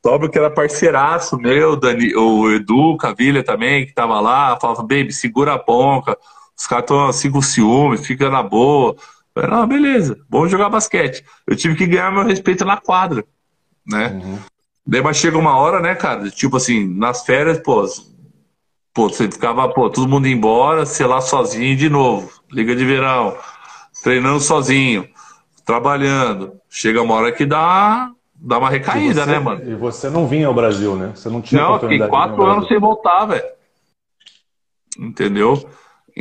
[0.03, 5.13] Pablo que era parceiraço meu, Dani, o Edu Cavilha também, que tava lá, falava, baby,
[5.13, 6.17] segura a ponca,
[6.61, 8.95] os caras estão assim com ciúmes, fica na boa.
[9.35, 11.25] Falei, não, beleza, vamos jogar basquete.
[11.47, 13.25] Eu tive que ganhar meu respeito na quadra,
[13.87, 14.09] né?
[14.09, 14.39] Uhum.
[14.87, 16.29] Daí, mas chega uma hora, né, cara?
[16.29, 17.83] Tipo assim, nas férias, pô,
[18.93, 22.31] pô, você ficava, pô, todo mundo embora, sei lá, sozinho de novo.
[22.53, 23.35] Liga de verão,
[24.03, 25.09] treinando sozinho,
[25.65, 26.61] trabalhando.
[26.69, 29.71] Chega uma hora que dá, dá uma recaída, você, né, mano?
[29.71, 31.13] E você não vinha ao Brasil, né?
[31.15, 33.49] Você não tinha Não, fiquei quatro anos sem voltar, velho.
[34.99, 35.67] Entendeu?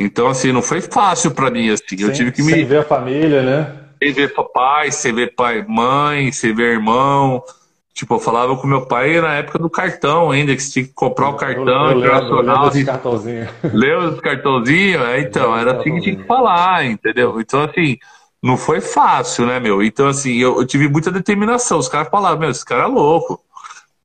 [0.02, 1.98] Então, assim, não foi fácil para mim, assim.
[1.98, 2.52] Sem, eu tive que me.
[2.52, 3.70] Sem ver a família, né?
[4.02, 7.44] Sem ver papai, sem ver pai, mãe, sem ver irmão.
[7.92, 10.94] Tipo, eu falava com meu pai na época do cartão ainda, que você tinha que
[10.94, 12.70] comprar o cartão eu, eu internacional.
[12.70, 13.48] Lembro, cartãozinho.
[13.74, 15.02] Lembra dos cartãozinhos?
[15.02, 17.38] É, então, era assim que tinha que falar, entendeu?
[17.38, 17.98] Então, assim,
[18.42, 19.82] não foi fácil, né, meu?
[19.82, 21.78] Então, assim, eu, eu tive muita determinação.
[21.78, 23.38] Os caras falavam, meu, esse cara é louco.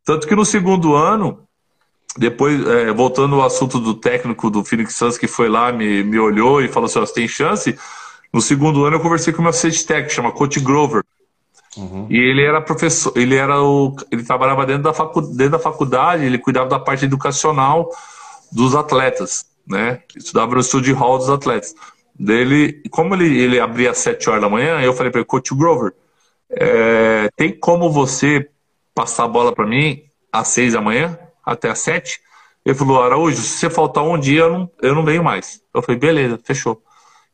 [0.03, 1.44] Tanto que no segundo ano,
[2.17, 6.17] depois, é, voltando ao assunto do técnico do Phoenix Suns, que foi lá, me, me
[6.17, 7.77] olhou e falou assim, você tem chance?
[8.31, 11.03] No segundo ano eu conversei com o meu assistente técnico, chama Coach Grover.
[11.75, 12.07] Uhum.
[12.09, 16.23] E ele era professor, ele era o, ele trabalhava dentro da, facu, dentro da faculdade,
[16.23, 17.89] ele cuidava da parte educacional
[18.49, 20.01] dos atletas, né?
[20.15, 21.75] Estudava no estúdio hall dos atletas.
[22.17, 25.53] Dele, como ele, ele abria às 7 horas da manhã, eu falei para ele, Coach
[25.53, 25.93] Grover,
[26.49, 28.47] é, tem como você
[28.93, 32.19] passar a bola para mim às 6 da manhã até às 7?
[32.65, 35.61] Ele falou, Araújo, se você faltar um dia, eu não, eu não venho mais.
[35.73, 36.81] Eu falei, beleza, fechou.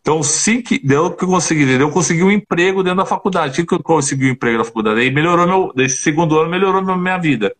[0.01, 3.61] Então, sim que deu que eu consegui, eu consegui um emprego dentro da faculdade.
[3.61, 4.99] O que eu consegui um emprego na faculdade?
[4.99, 7.55] Aí melhorou meu, desse segundo ano melhorou minha vida.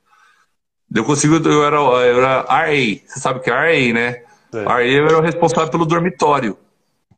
[0.93, 2.67] Eu consegui, eu era, eu era RA,
[3.05, 4.23] você sabe o que é RA, né?
[4.53, 4.63] É.
[4.63, 6.57] RA eu era o responsável pelo dormitório.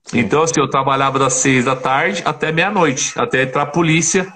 [0.03, 0.19] Sim.
[0.19, 4.31] Então, assim, eu trabalhava das seis da tarde até meia-noite, até entrar a polícia,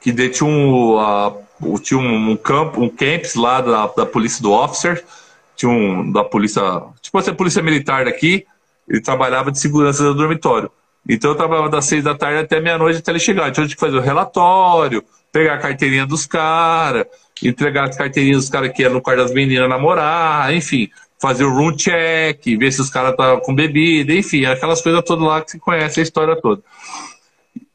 [0.00, 1.42] que tinha um, uh,
[1.82, 5.04] tinha um, campo, um campus lá da, da polícia do officer,
[5.56, 6.62] tinha um da polícia,
[7.00, 8.46] tipo assim, a polícia militar daqui,
[8.88, 10.70] ele trabalhava de segurança do dormitório.
[11.08, 13.48] Então eu trabalhava das seis da tarde até meia-noite até ele chegar.
[13.48, 17.06] Então a gente fazia o relatório, pegar a carteirinha dos caras,
[17.42, 20.88] entregar as carteirinhas dos caras que iam no quarto das meninas namorar, enfim,
[21.20, 25.24] fazer o room check, ver se os caras estavam com bebida, enfim, aquelas coisas todas
[25.24, 26.62] lá que se conhece a história toda.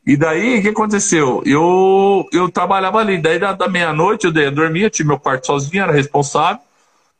[0.07, 1.43] E daí, o que aconteceu?
[1.45, 5.83] Eu, eu trabalhava ali, daí da, da meia-noite eu, eu dormia, tinha meu quarto sozinho,
[5.83, 6.61] era responsável.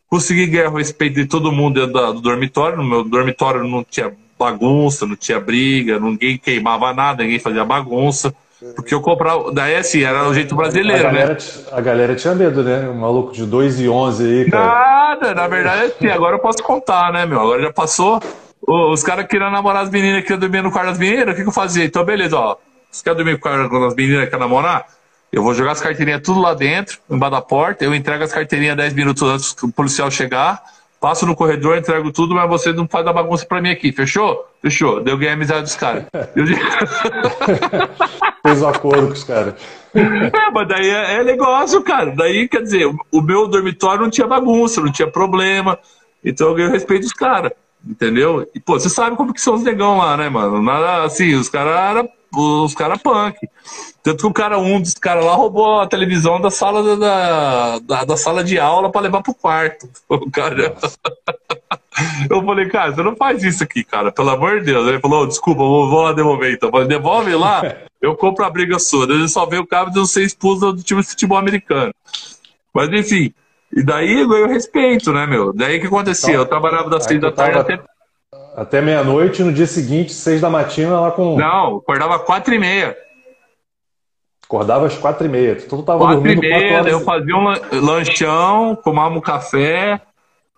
[0.10, 2.78] Consegui ganhar o respeito de todo mundo dentro do dormitório.
[2.78, 8.34] No meu dormitório não tinha bagunça, não tinha briga, ninguém queimava nada, ninguém fazia bagunça.
[8.74, 9.52] Porque eu comprava.
[9.52, 11.20] Daí, assim, era o jeito brasileiro, a né?
[11.20, 11.64] galera, né?
[11.74, 12.88] A galera tinha medo, né?
[12.88, 14.66] Um maluco de 2 e 11 aí, cara.
[14.66, 17.42] Nada, na verdade, assim, agora eu posso contar, né, meu?
[17.42, 18.22] Agora já passou.
[18.66, 21.50] Os caras queriam namorar as meninas, queriam dormir no quarto das meninas, o que, que
[21.50, 21.84] eu fazia?
[21.84, 22.56] Então, beleza, ó.
[22.92, 24.86] Você quer dormir com as meninas que quer namorar?
[25.32, 27.84] Eu vou jogar as carteirinhas tudo lá dentro, embaixo da porta.
[27.84, 30.64] Eu entrego as carteirinhas 10 minutos antes que o policial chegar.
[31.00, 33.92] Passo no corredor, entrego tudo, mas você não faz a bagunça pra mim aqui.
[33.92, 34.48] Fechou?
[34.62, 35.04] Fechou.
[35.04, 36.06] Deu ganhar a amizade dos caras.
[38.42, 39.54] Fez um acordo com os caras.
[39.94, 42.12] É, mas daí é, é, negócio, cara.
[42.16, 45.78] Daí, quer dizer, o meu dormitório não tinha bagunça, não tinha problema.
[46.24, 47.52] Então eu ganhei o respeito dos caras.
[47.86, 48.50] Entendeu?
[48.56, 50.62] E, pô, você sabe como que são os negão lá, né, mano?
[50.62, 53.38] Nada assim, os caras eram os caras punk.
[54.04, 58.04] Tanto que o cara, um dos caras lá roubou a televisão da sala da, da,
[58.04, 59.90] da sala de aula para levar pro quarto.
[60.10, 60.76] O cara.
[62.30, 64.88] Eu falei, cara, você não faz isso aqui, cara, pelo amor de Deus.
[64.88, 66.70] Ele falou, desculpa, vou, vou lá devolver então.
[66.70, 67.62] Eu falei, devolve lá,
[68.02, 69.06] eu compro a briga sua.
[69.06, 71.94] Ele só veio o cabo de não ser expulso do time de futebol americano.
[72.74, 73.34] Mas enfim,
[73.76, 75.52] e daí eu respeito, né, meu?
[75.54, 76.30] Daí o que acontecia?
[76.30, 77.80] Então, eu trabalhava das seis da tarde até
[78.58, 81.38] até meia-noite, no dia seguinte, seis da matina, lá com.
[81.38, 82.98] Não, acordava quatro e meia.
[84.44, 85.56] Acordava às quatro e meia.
[85.56, 86.92] Tu tava quatro dormindo e meia, horas...
[86.92, 90.02] eu fazia um lanchão, tomava um café,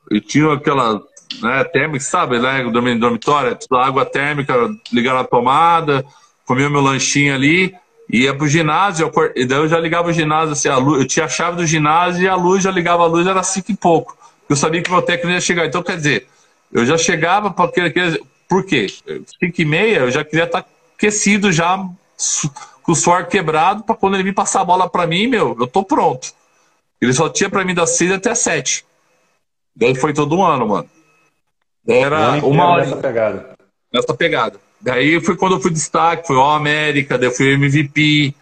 [0.09, 1.01] e tinha aquela
[1.41, 2.63] né, térmica, sabe, né?
[2.71, 4.53] Dormindo dormitório, água térmica,
[4.93, 6.05] ligar na tomada,
[6.45, 7.75] comia meu lanchinho ali,
[8.09, 11.07] ia pro ginásio, eu, e daí eu já ligava o ginásio, assim, a luz, eu
[11.07, 13.75] tinha a chave do ginásio e a luz, já ligava a luz, era cinco e
[13.75, 14.17] pouco.
[14.47, 15.65] Eu sabia que meu técnico ia chegar.
[15.65, 16.27] Então, quer dizer,
[16.71, 18.21] eu já chegava para aquele.
[18.47, 18.87] Por quê?
[18.87, 21.77] 5 e meia eu já queria estar tá aquecido, já
[22.83, 25.67] com o suor quebrado, para quando ele vir passar a bola para mim, meu, eu
[25.67, 26.33] tô pronto.
[26.99, 28.85] Ele só tinha para mim das 6 até 7.
[29.75, 30.89] Daí foi todo ano, mano.
[31.87, 32.85] Era uma hora.
[32.85, 33.49] Nessa pegada.
[33.93, 34.59] Nessa pegada.
[34.81, 38.33] Daí foi quando eu fui destaque, foi o América, daí eu fui MVP.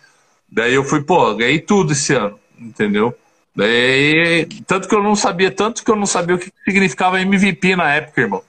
[0.50, 3.14] Daí eu fui, pô, ganhei tudo esse ano, entendeu?
[3.58, 7.76] Daí, tanto que eu não sabia, tanto que eu não sabia o que significava MVP
[7.76, 8.44] na época, irmão.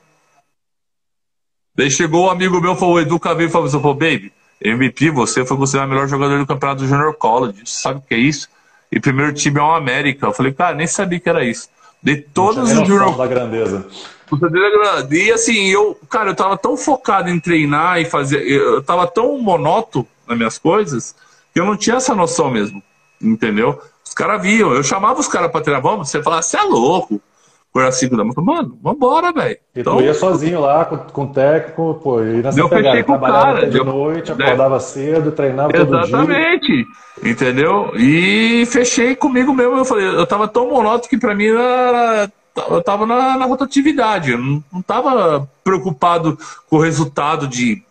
[1.74, 4.30] Daí chegou um amigo meu, falou, o Edu Caveiro, falou assim, baby,
[4.60, 7.62] MVP, você foi considerado o melhor jogador do campeonato do Junior College.
[7.64, 8.48] Sabe o que é isso?
[8.92, 10.26] E primeiro time é o América.
[10.26, 11.70] Eu falei, cara, nem sabia que era isso.
[12.02, 15.14] De todos os Junior da grandeza.
[15.14, 18.46] E assim, eu, cara, eu tava tão focado em treinar e fazer.
[18.46, 21.14] Eu tava tão monótono nas minhas coisas
[21.54, 22.82] que eu não tinha essa noção mesmo.
[23.20, 23.80] Entendeu?
[24.08, 27.20] Os caras viam, eu chamava os caras pra treinar, vamos, você falava, você é louco.
[27.70, 29.58] Por assim, da mano, vambora, velho.
[29.76, 33.04] E então, tu ia sozinho lá com, com o técnico, pô, e nessa eu pegada,
[33.04, 36.00] com trabalhava cara, de noite, acordava cedo, treinava todo dia.
[36.00, 36.86] Exatamente,
[37.22, 37.92] entendeu?
[37.94, 42.32] E fechei comigo mesmo, eu falei, eu tava tão monótono que pra mim era,
[42.70, 46.38] eu tava na, na rotatividade, eu não, não tava preocupado
[46.70, 47.82] com o resultado de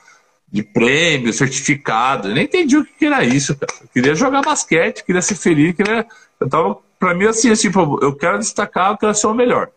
[0.50, 2.30] de prêmio, certificado.
[2.30, 3.72] Eu nem entendi o que era isso, cara.
[3.82, 6.06] Eu queria jogar basquete, queria ser feliz, queria...
[6.40, 7.70] eu tava, pra mim, assim, assim,
[8.02, 9.70] eu quero destacar, eu quero ser o melhor.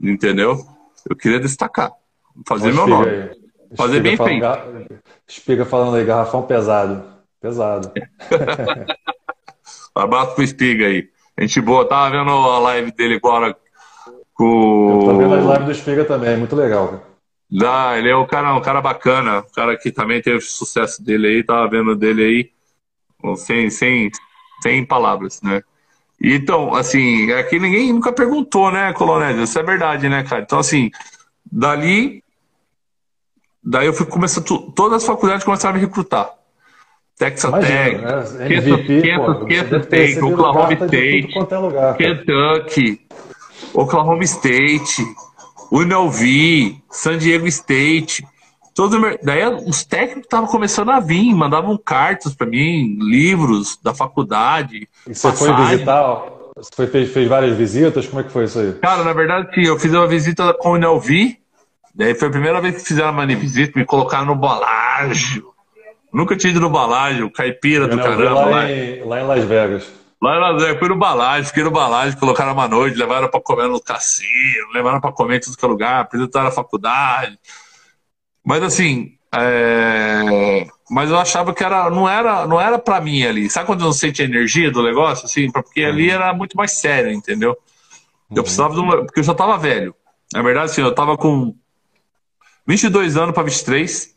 [0.00, 0.64] Entendeu?
[1.08, 1.92] Eu queria destacar,
[2.46, 3.08] fazer meu nome.
[3.08, 3.30] Aí.
[3.76, 4.40] Fazer bem feito.
[4.40, 4.66] Gar...
[5.26, 7.02] Espiga falando aí, garrafão pesado.
[7.40, 7.92] Pesado.
[9.96, 11.08] um abraço pro Espiga aí.
[11.38, 13.56] Gente boa, tava vendo a live dele agora
[14.32, 15.00] com.
[15.00, 17.13] Eu tô vendo a live do Espiga também, muito legal, cara.
[17.50, 21.28] Dá, ele é um cara, um cara bacana, um cara que também teve sucesso dele
[21.28, 24.10] aí, tava vendo dele aí, sem, sem,
[24.62, 25.62] sem palavras, né?
[26.20, 29.42] Então, assim, aqui ninguém nunca perguntou, né, Colonel?
[29.42, 30.42] Isso é verdade, né, cara?
[30.42, 30.90] Então, assim,
[31.50, 32.22] dali,
[33.62, 36.30] daí eu fui começar, todas as faculdades começaram a me recrutar.
[37.16, 38.56] Texas Tech, né?
[38.56, 39.02] MVP,
[39.48, 43.06] Kansas State, Oklahoma State, é Kentucky,
[43.72, 45.04] Oklahoma State,
[45.74, 48.24] UNLV, San Diego State.
[48.74, 54.88] Todo, daí os técnicos estavam começando a vir, mandavam cartas para mim, livros da faculdade.
[55.08, 55.56] E você passagem.
[55.56, 56.22] foi visitar?
[56.56, 58.06] Você foi, fez, fez, várias visitas?
[58.06, 58.72] Como é que foi isso aí?
[58.74, 61.36] Cara, na verdade, sim, eu fiz uma visita com o UNLV.
[61.92, 65.54] Daí foi a primeira vez que fizeram uma visita, me colocaram no bolágio.
[66.12, 68.34] Nunca tinha ido no Balágio, caipira do Eu vi caramba.
[68.34, 70.03] lá, Lá, em, lá em Las Vegas.
[70.20, 73.68] Lá Las Vegas, fui no Balágio, fiquei no Balágio, colocaram uma noite, levaram pra comer
[73.68, 77.38] no cassino, levaram pra comer em tudo que é lugar, apresentaram a faculdade.
[78.44, 83.50] Mas assim, é, mas eu achava que era, não era, não era para mim ali.
[83.50, 85.50] Sabe quando não sente a energia do negócio, assim?
[85.50, 87.56] Porque ali era muito mais sério, entendeu?
[88.30, 89.94] Eu precisava de uma, porque eu já tava velho.
[90.32, 91.54] Na verdade, assim, eu tava com
[92.66, 94.14] 22 anos para 23.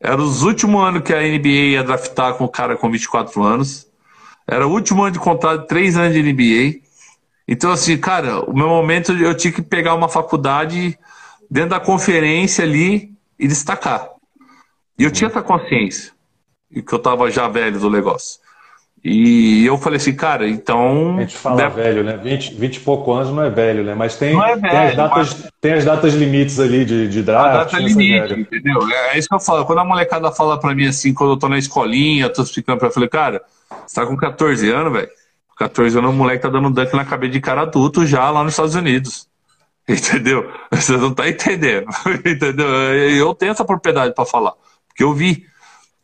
[0.00, 3.88] Era os últimos anos que a NBA ia draftar com o cara com 24 anos.
[4.46, 6.80] Era o último ano de contrato, três anos de NBA.
[7.46, 10.98] Então, assim, cara, o meu momento eu tinha que pegar uma faculdade
[11.50, 14.08] dentro da conferência ali e destacar.
[14.98, 16.12] E eu tinha essa consciência,
[16.86, 18.40] que eu tava já velho do negócio.
[19.04, 21.16] E eu falei assim, cara, então.
[21.18, 22.16] A gente fala deve- velho, né?
[22.16, 23.96] 20, 20 e pouco anos não é velho, né?
[23.96, 27.22] Mas tem, é tem, as, velho, datas, tem as datas limites ali de, de A
[27.22, 27.52] draft.
[27.52, 28.78] data essa limite, entendeu?
[29.12, 29.64] É isso que eu falo.
[29.66, 32.78] Quando a molecada fala pra mim assim, quando eu tô na escolinha, eu tô explicando
[32.78, 33.42] pra ela, eu falei, cara,
[33.86, 35.08] você tá com 14 anos, velho?
[35.58, 38.52] 14 anos o moleque tá dando dunk na cabeça de cara adulto já lá nos
[38.52, 39.28] Estados Unidos.
[39.88, 40.50] Entendeu?
[40.70, 41.86] Você não tá entendendo.
[42.24, 42.66] Entendeu?
[42.66, 44.52] Eu tenho essa propriedade pra falar,
[44.88, 45.46] porque eu vi.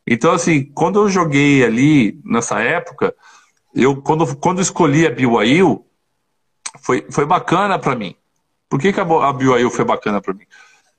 [0.06, 3.14] Então, assim, quando eu joguei ali nessa época,
[3.74, 5.84] eu quando, quando escolhi a BYU,
[6.80, 8.14] foi, foi bacana pra mim.
[8.68, 10.44] Por que, que a, a BYU foi bacana pra mim?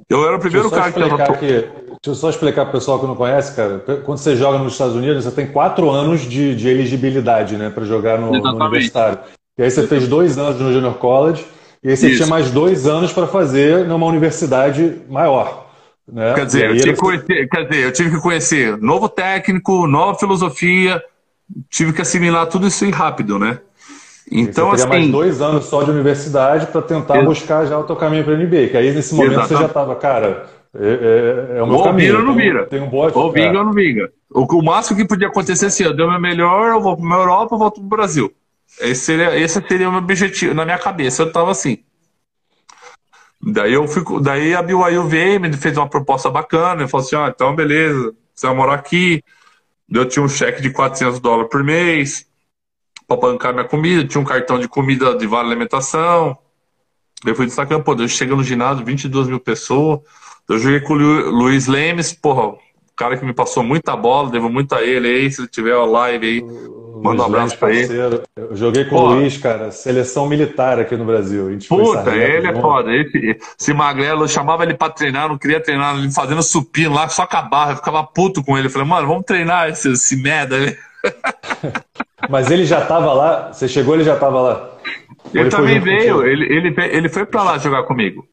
[0.07, 1.23] Eu era o primeiro cara que tava.
[1.23, 1.69] aqui,
[2.01, 3.79] deixa eu só explicar para o pessoal que não conhece, cara.
[4.05, 7.83] Quando você joga nos Estados Unidos, você tem quatro anos de, de elegibilidade, né, para
[7.85, 9.19] jogar no, no universitário.
[9.57, 11.45] E aí você fez dois anos no Junior College,
[11.83, 12.17] e aí você Isso.
[12.17, 15.67] tinha mais dois anos para fazer numa universidade maior.
[16.11, 16.33] Né?
[16.33, 20.17] Quer dizer, eu que você- conhecer, quer dizer, eu tive que conhecer novo técnico, nova
[20.17, 21.03] filosofia,
[21.69, 23.59] tive que assimilar tudo isso aí rápido, né?
[24.31, 27.83] Então, você teria mais assim, dois anos só de universidade para tentar buscar já o
[27.83, 28.67] teu caminho para a NBA.
[28.69, 29.61] Que aí nesse momento você Exatamente.
[29.61, 32.07] já estava, cara, é, é- é o meu ou caminho.
[32.07, 32.65] vira ou não tem- vira.
[32.67, 33.17] Tem um bote.
[33.17, 33.59] Ou vinga é.
[33.59, 34.11] ou não vinga.
[34.29, 37.05] O, o máximo que podia acontecer assim, eu dei o meu melhor, eu vou para
[37.05, 38.31] uma Europa, eu volto pro Brasil.
[38.79, 40.53] Esse seria, esse seria o meu objetivo.
[40.53, 41.79] Na minha cabeça, eu tava assim.
[43.41, 47.15] Daí eu fico, daí a BYU veio, me fez uma proposta bacana, ele falou assim,
[47.15, 49.23] ah, então beleza, você vai morar aqui.
[49.89, 52.27] Eu tinha um cheque de 400 dólares por mês
[53.07, 56.37] para bancar minha comida, tinha um cartão de comida de vale alimentação.
[57.25, 60.01] Eu fui destacando, pô, eu chego no ginásio, 22 mil pessoas.
[60.49, 62.57] Eu joguei com o Lu- Luiz Lemes, porra, o
[62.95, 65.85] cara que me passou muita bola, devo muito a ele aí, se ele tiver a
[65.85, 66.43] live aí.
[67.01, 67.87] Manda um abraço pra ele.
[68.35, 69.03] Eu joguei com Pô.
[69.03, 71.47] o Luiz, cara, seleção militar aqui no Brasil.
[71.47, 72.61] A gente foi Puta, ele é junto.
[72.61, 72.93] foda.
[72.93, 77.07] Esse, esse magrelo, eu chamava ele pra treinar, não queria treinar, ele fazendo supino lá,
[77.07, 78.67] só com a barra, eu ficava puto com ele.
[78.67, 80.75] Eu falei, mano, vamos treinar esse, esse merda aí.
[82.29, 84.69] Mas ele já tava lá, você chegou, ele já tava lá.
[85.33, 88.25] Ele foi também veio, ele, ele, ele foi pra lá jogar comigo.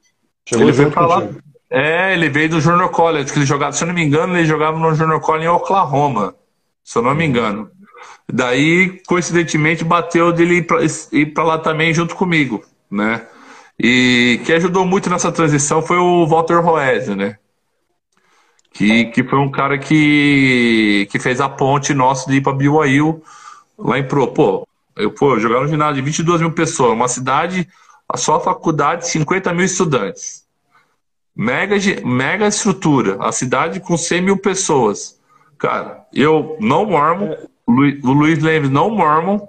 [0.49, 1.23] Chegou ele junto pra lá.
[1.69, 4.47] É, ele veio do Junior College, que ele jogava, se eu não me engano, ele
[4.47, 6.35] jogava no Junior College em Oklahoma,
[6.85, 7.71] se eu não me engano.
[8.33, 10.67] Daí, coincidentemente, bateu dele
[11.13, 13.27] ir pra lá também junto comigo, né?
[13.79, 17.37] E que ajudou muito nessa transição foi o Walter Roese, né?
[18.73, 23.23] Que, que foi um cara que, que fez a ponte nossa de ir pra BYU
[23.79, 24.29] lá em Pro.
[24.29, 27.69] Pô, eu, pô, eu jogava no ginásio de 22 mil pessoas, uma cidade,
[28.09, 30.46] a só a faculdade, 50 mil estudantes.
[31.37, 35.21] Mega, mega estrutura, a cidade com 100 mil pessoas.
[35.59, 37.35] Cara, eu não mormon,
[37.67, 39.41] o Lu- o Luiz Lemes não mormon,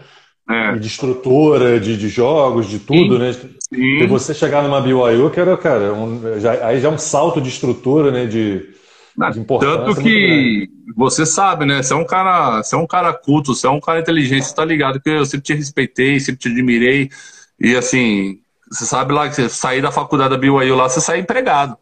[0.49, 3.19] É, E de estrutura, de, de jogos, de tudo, Sim.
[3.19, 3.29] né?
[3.71, 4.07] E sim.
[4.07, 7.49] você chegar numa BYU, que era, cara, um- já- aí já é um salto de
[7.49, 8.25] estrutura, né?
[8.25, 8.67] De,
[9.31, 11.83] de importância Tanto que você sabe, né?
[11.83, 14.55] Você é um cara, você é um cara culto, você é um cara inteligente, você
[14.55, 17.11] tá ligado que eu sempre te respeitei, sempre te admirei.
[17.59, 18.39] E assim,
[18.71, 21.77] você sabe lá que você sair da faculdade da BYU lá, você sai empregado.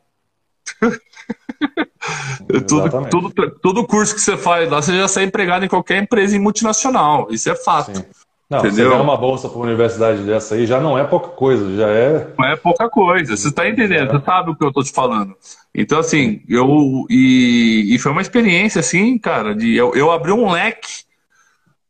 [2.68, 3.12] tudo, Exatamente.
[3.12, 7.28] tudo, todo curso que você faz lá, você já sai empregado em qualquer empresa multinacional.
[7.32, 7.96] Isso é fato.
[7.96, 8.04] Sim.
[8.50, 8.76] Não, Entendeu?
[8.76, 11.90] você ganhar uma bolsa para uma universidade dessa aí já não é pouca coisa, já
[11.90, 12.34] é.
[12.38, 15.36] Não é pouca coisa, você está entendendo, você sabe o que eu tô te falando.
[15.76, 17.06] Então, assim, eu.
[17.10, 21.06] E, e foi uma experiência, assim, cara, de eu, eu abri um leque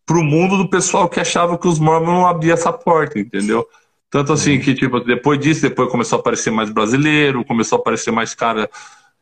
[0.03, 3.67] pro mundo do pessoal que achava que os mormons não abriam essa porta, entendeu?
[4.09, 8.11] Tanto assim que, tipo, depois disso, depois começou a aparecer mais brasileiro, começou a aparecer
[8.11, 8.69] mais cara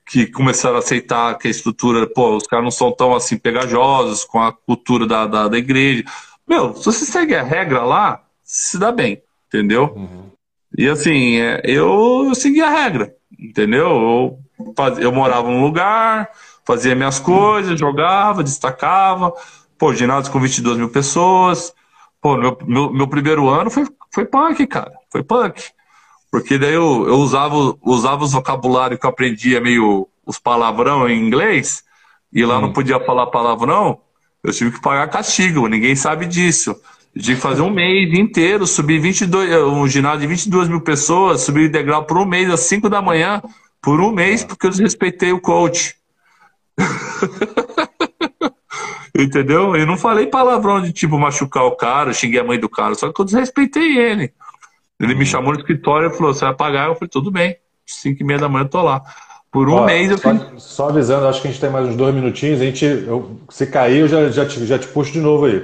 [0.06, 4.24] que começaram a aceitar que a estrutura, pô, os caras não são tão assim pegajosos
[4.24, 6.04] com a cultura da, da, da igreja.
[6.48, 10.30] Meu, se você segue a regra lá, se dá bem, entendeu?
[10.78, 13.88] E assim, é, eu, eu segui a regra, entendeu?
[13.88, 14.46] Eu
[15.00, 16.30] eu morava num lugar,
[16.66, 19.34] fazia minhas coisas, jogava, destacava.
[19.78, 21.74] Pô, ginásio com 22 mil pessoas.
[22.22, 24.93] Pô, meu, meu, meu primeiro ano foi, foi punk, cara.
[25.12, 25.62] Foi punk.
[26.32, 31.20] Porque daí eu, eu usava, usava os vocabulários que eu aprendia meio os palavrão em
[31.20, 31.84] inglês,
[32.34, 32.62] e lá hum.
[32.62, 34.02] não podia falar palavrão,
[34.46, 36.76] eu tive que pagar castigo, ninguém sabe disso.
[37.16, 41.41] Eu tive que fazer um mês inteiro, subir 22, um ginásio de 22 mil pessoas,
[41.41, 43.41] subir degrau por um mês às 5 da manhã,
[43.82, 45.96] por um mês, porque eu desrespeitei o coach.
[49.18, 49.76] Entendeu?
[49.76, 53.12] Eu não falei palavrão de tipo machucar o cara, xinguei a mãe do cara, só
[53.12, 54.34] que eu desrespeitei ele.
[55.00, 56.89] Ele me chamou no escritório e falou: Você vai pagar?
[56.89, 59.02] Eu falei: Tudo bem, 5 e meia da manhã eu tô lá.
[59.56, 60.64] Por um Ó, mês eu só, fiz...
[60.64, 62.60] só avisando, acho que a gente tem mais uns dois minutinhos.
[62.60, 65.64] A gente, eu, se cair, eu já, já, te, já te puxo de novo aí.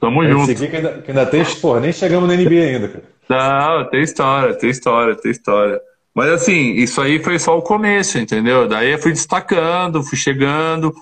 [0.00, 0.46] Tamo junto.
[0.46, 3.04] Seguir, que, ainda, que ainda tem, porra, nem chegamos na NBA ainda, cara.
[3.28, 5.80] Não, tem história, tem história, tem história.
[6.12, 8.66] Mas assim, isso aí foi só o começo, entendeu?
[8.66, 10.92] Daí eu fui destacando, fui chegando.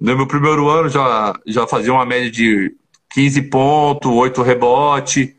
[0.00, 2.74] No meu primeiro ano já, já fazia uma média de
[3.10, 5.35] 15 pontos, 8 rebote.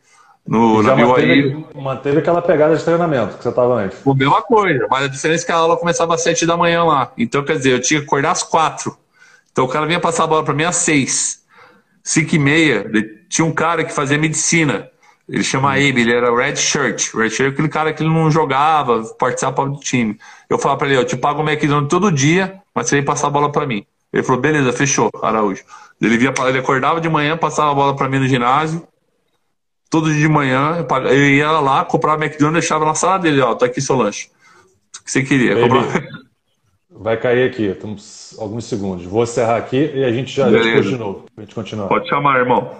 [0.48, 4.00] No, já manteve, manteve aquela pegada de treinamento que você estava antes.
[4.08, 6.84] A mesma coisa, mas a diferença é que a aula começava às 7 da manhã
[6.86, 7.12] lá.
[7.18, 8.96] Então, quer dizer, eu tinha que acordar às 4.
[9.52, 11.42] Então o cara vinha passar a bola para mim às 6.
[12.04, 12.90] 5 e meia,
[13.28, 14.90] tinha um cara que fazia medicina.
[15.28, 17.14] Ele chama Abe, ele era red shirt.
[17.14, 20.18] Red shirt é aquele cara que ele não jogava, participava do time.
[20.50, 23.28] Eu falava para ele, eu te pago o McDonald's todo dia, mas você vem passar
[23.28, 23.86] a bola para mim.
[24.14, 25.64] Ele falou, beleza, fechou, Araújo.
[26.02, 28.88] Ele, via, ele acordava de manhã, passava a bola para mim no ginásio.
[29.90, 33.56] Todo dia de manhã, eu ia lá, comprava McDonald's e deixava na sala dele, ó,
[33.56, 34.30] tá aqui seu lanche.
[35.00, 35.56] O que você queria?
[35.56, 36.08] Baby,
[36.90, 37.74] vai cair aqui,
[38.38, 39.06] alguns segundos.
[39.06, 41.26] Vou encerrar aqui e a gente já, já de novo.
[41.38, 41.88] A gente continua.
[41.88, 42.76] Pode chamar, irmão.